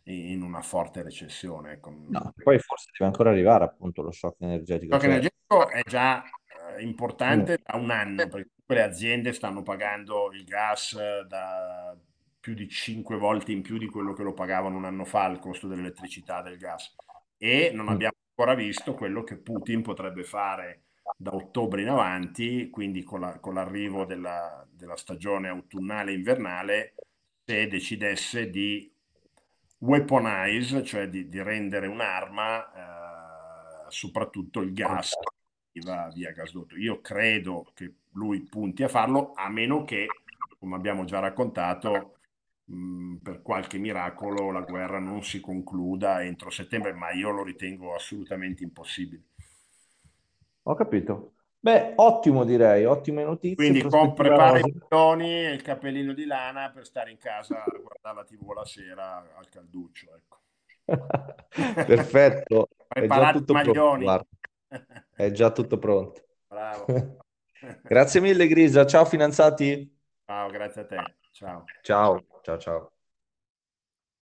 in 0.03 0.41
una 0.41 0.61
forte 0.61 1.01
recessione. 1.03 1.73
Ecco. 1.73 1.93
No, 2.09 2.33
poi 2.43 2.59
forse 2.59 2.89
deve 2.91 3.09
ancora 3.09 3.29
arrivare 3.29 3.63
appunto 3.63 4.01
lo 4.01 4.11
shock 4.11 4.41
energetico. 4.41 4.93
Lo 4.93 4.99
shock 4.99 5.03
cioè... 5.03 5.11
energetico 5.11 5.69
è 5.69 5.81
già 5.83 6.23
eh, 6.23 6.81
importante 6.83 7.53
mm. 7.53 7.63
da 7.63 7.77
un 7.77 7.89
anno, 7.91 8.27
perché 8.27 8.49
le 8.67 8.83
aziende 8.83 9.31
stanno 9.31 9.63
pagando 9.63 10.31
il 10.33 10.43
gas 10.43 10.95
da 11.27 11.95
più 12.45 12.53
di 12.53 12.69
5 12.69 13.17
volte 13.17 13.51
in 13.51 13.63
più 13.63 13.79
di 13.79 13.87
quello 13.87 14.13
che 14.13 14.21
lo 14.21 14.33
pagavano 14.33 14.77
un 14.77 14.85
anno 14.85 15.03
fa 15.03 15.25
il 15.25 15.39
costo 15.39 15.67
dell'elettricità 15.67 16.43
del 16.43 16.59
gas 16.59 16.95
e 17.39 17.71
non 17.73 17.87
mm. 17.87 17.89
abbiamo 17.89 18.17
ancora 18.35 18.53
visto 18.53 18.93
quello 18.93 19.23
che 19.23 19.37
Putin 19.37 19.81
potrebbe 19.81 20.23
fare 20.23 20.83
da 21.17 21.33
ottobre 21.33 21.81
in 21.81 21.89
avanti, 21.89 22.69
quindi 22.69 23.01
con, 23.01 23.21
la, 23.21 23.39
con 23.39 23.55
l'arrivo 23.55 24.05
della, 24.05 24.63
della 24.69 24.95
stagione 24.95 25.47
autunnale 25.47 26.11
e 26.11 26.13
invernale, 26.13 26.93
se 27.43 27.65
decidesse 27.65 28.51
di 28.51 28.93
weaponize, 29.79 30.83
cioè 30.83 31.09
di, 31.09 31.27
di 31.27 31.41
rendere 31.41 31.87
un'arma, 31.87 33.85
eh, 33.87 33.89
soprattutto 33.89 34.61
il 34.61 34.71
gas 34.71 35.13
va 35.83 36.11
via 36.13 36.31
gasdotto. 36.31 36.75
Io 36.75 37.01
credo 37.01 37.71
che 37.73 37.91
lui 38.11 38.43
punti 38.43 38.83
a 38.83 38.87
farlo, 38.87 39.31
a 39.33 39.49
meno 39.49 39.83
che, 39.83 40.05
come 40.59 40.75
abbiamo 40.75 41.05
già 41.05 41.17
raccontato, 41.17 42.14
mh, 42.65 42.75
mm, 42.75 43.15
per 43.17 43.41
qualche 43.41 43.77
miracolo 43.77 44.51
la 44.51 44.61
guerra 44.61 44.99
non 44.99 45.23
si 45.23 45.39
concluda 45.39 46.23
entro 46.23 46.49
settembre, 46.49 46.93
ma 46.93 47.11
io 47.11 47.31
lo 47.31 47.43
ritengo 47.43 47.93
assolutamente 47.93 48.63
impossibile. 48.63 49.23
Ho 50.63 50.73
capito. 50.73 51.33
Beh, 51.59 51.93
ottimo 51.95 52.43
direi, 52.43 52.85
ottime 52.85 53.23
notizie. 53.23 53.55
Quindi 53.55 53.81
con, 53.81 54.13
prepara 54.13 54.59
i 54.59 54.71
bottoni 54.71 55.45
e 55.45 55.51
il 55.51 55.63
cappellino 55.63 56.13
di 56.13 56.25
lana 56.25 56.69
per 56.69 56.85
stare 56.85 57.09
in 57.09 57.17
casa 57.17 57.63
a 57.63 57.79
guardare 57.79 58.15
la 58.17 58.23
tv 58.23 58.51
la 58.51 58.65
sera 58.65 59.33
al 59.35 59.49
calduccio. 59.49 60.07
Ecco. 60.15 60.39
Perfetto. 61.87 62.69
È 62.87 63.07
già 63.07 63.31
tutto 63.31 63.53
pronto. 63.53 64.27
È 65.15 65.31
già 65.31 65.51
tutto 65.51 65.79
pronto. 65.79 66.23
Bravo. 66.47 66.85
grazie 67.81 68.21
mille 68.21 68.47
Grisa, 68.47 68.85
ciao 68.85 69.05
finanziati. 69.05 69.91
Ciao, 70.25 70.49
grazie 70.49 70.81
a 70.81 70.85
te. 70.85 71.15
Ciao. 71.31 71.63
Ciao, 71.81 72.25
ciao, 72.45 72.57
ciao. 72.57 72.94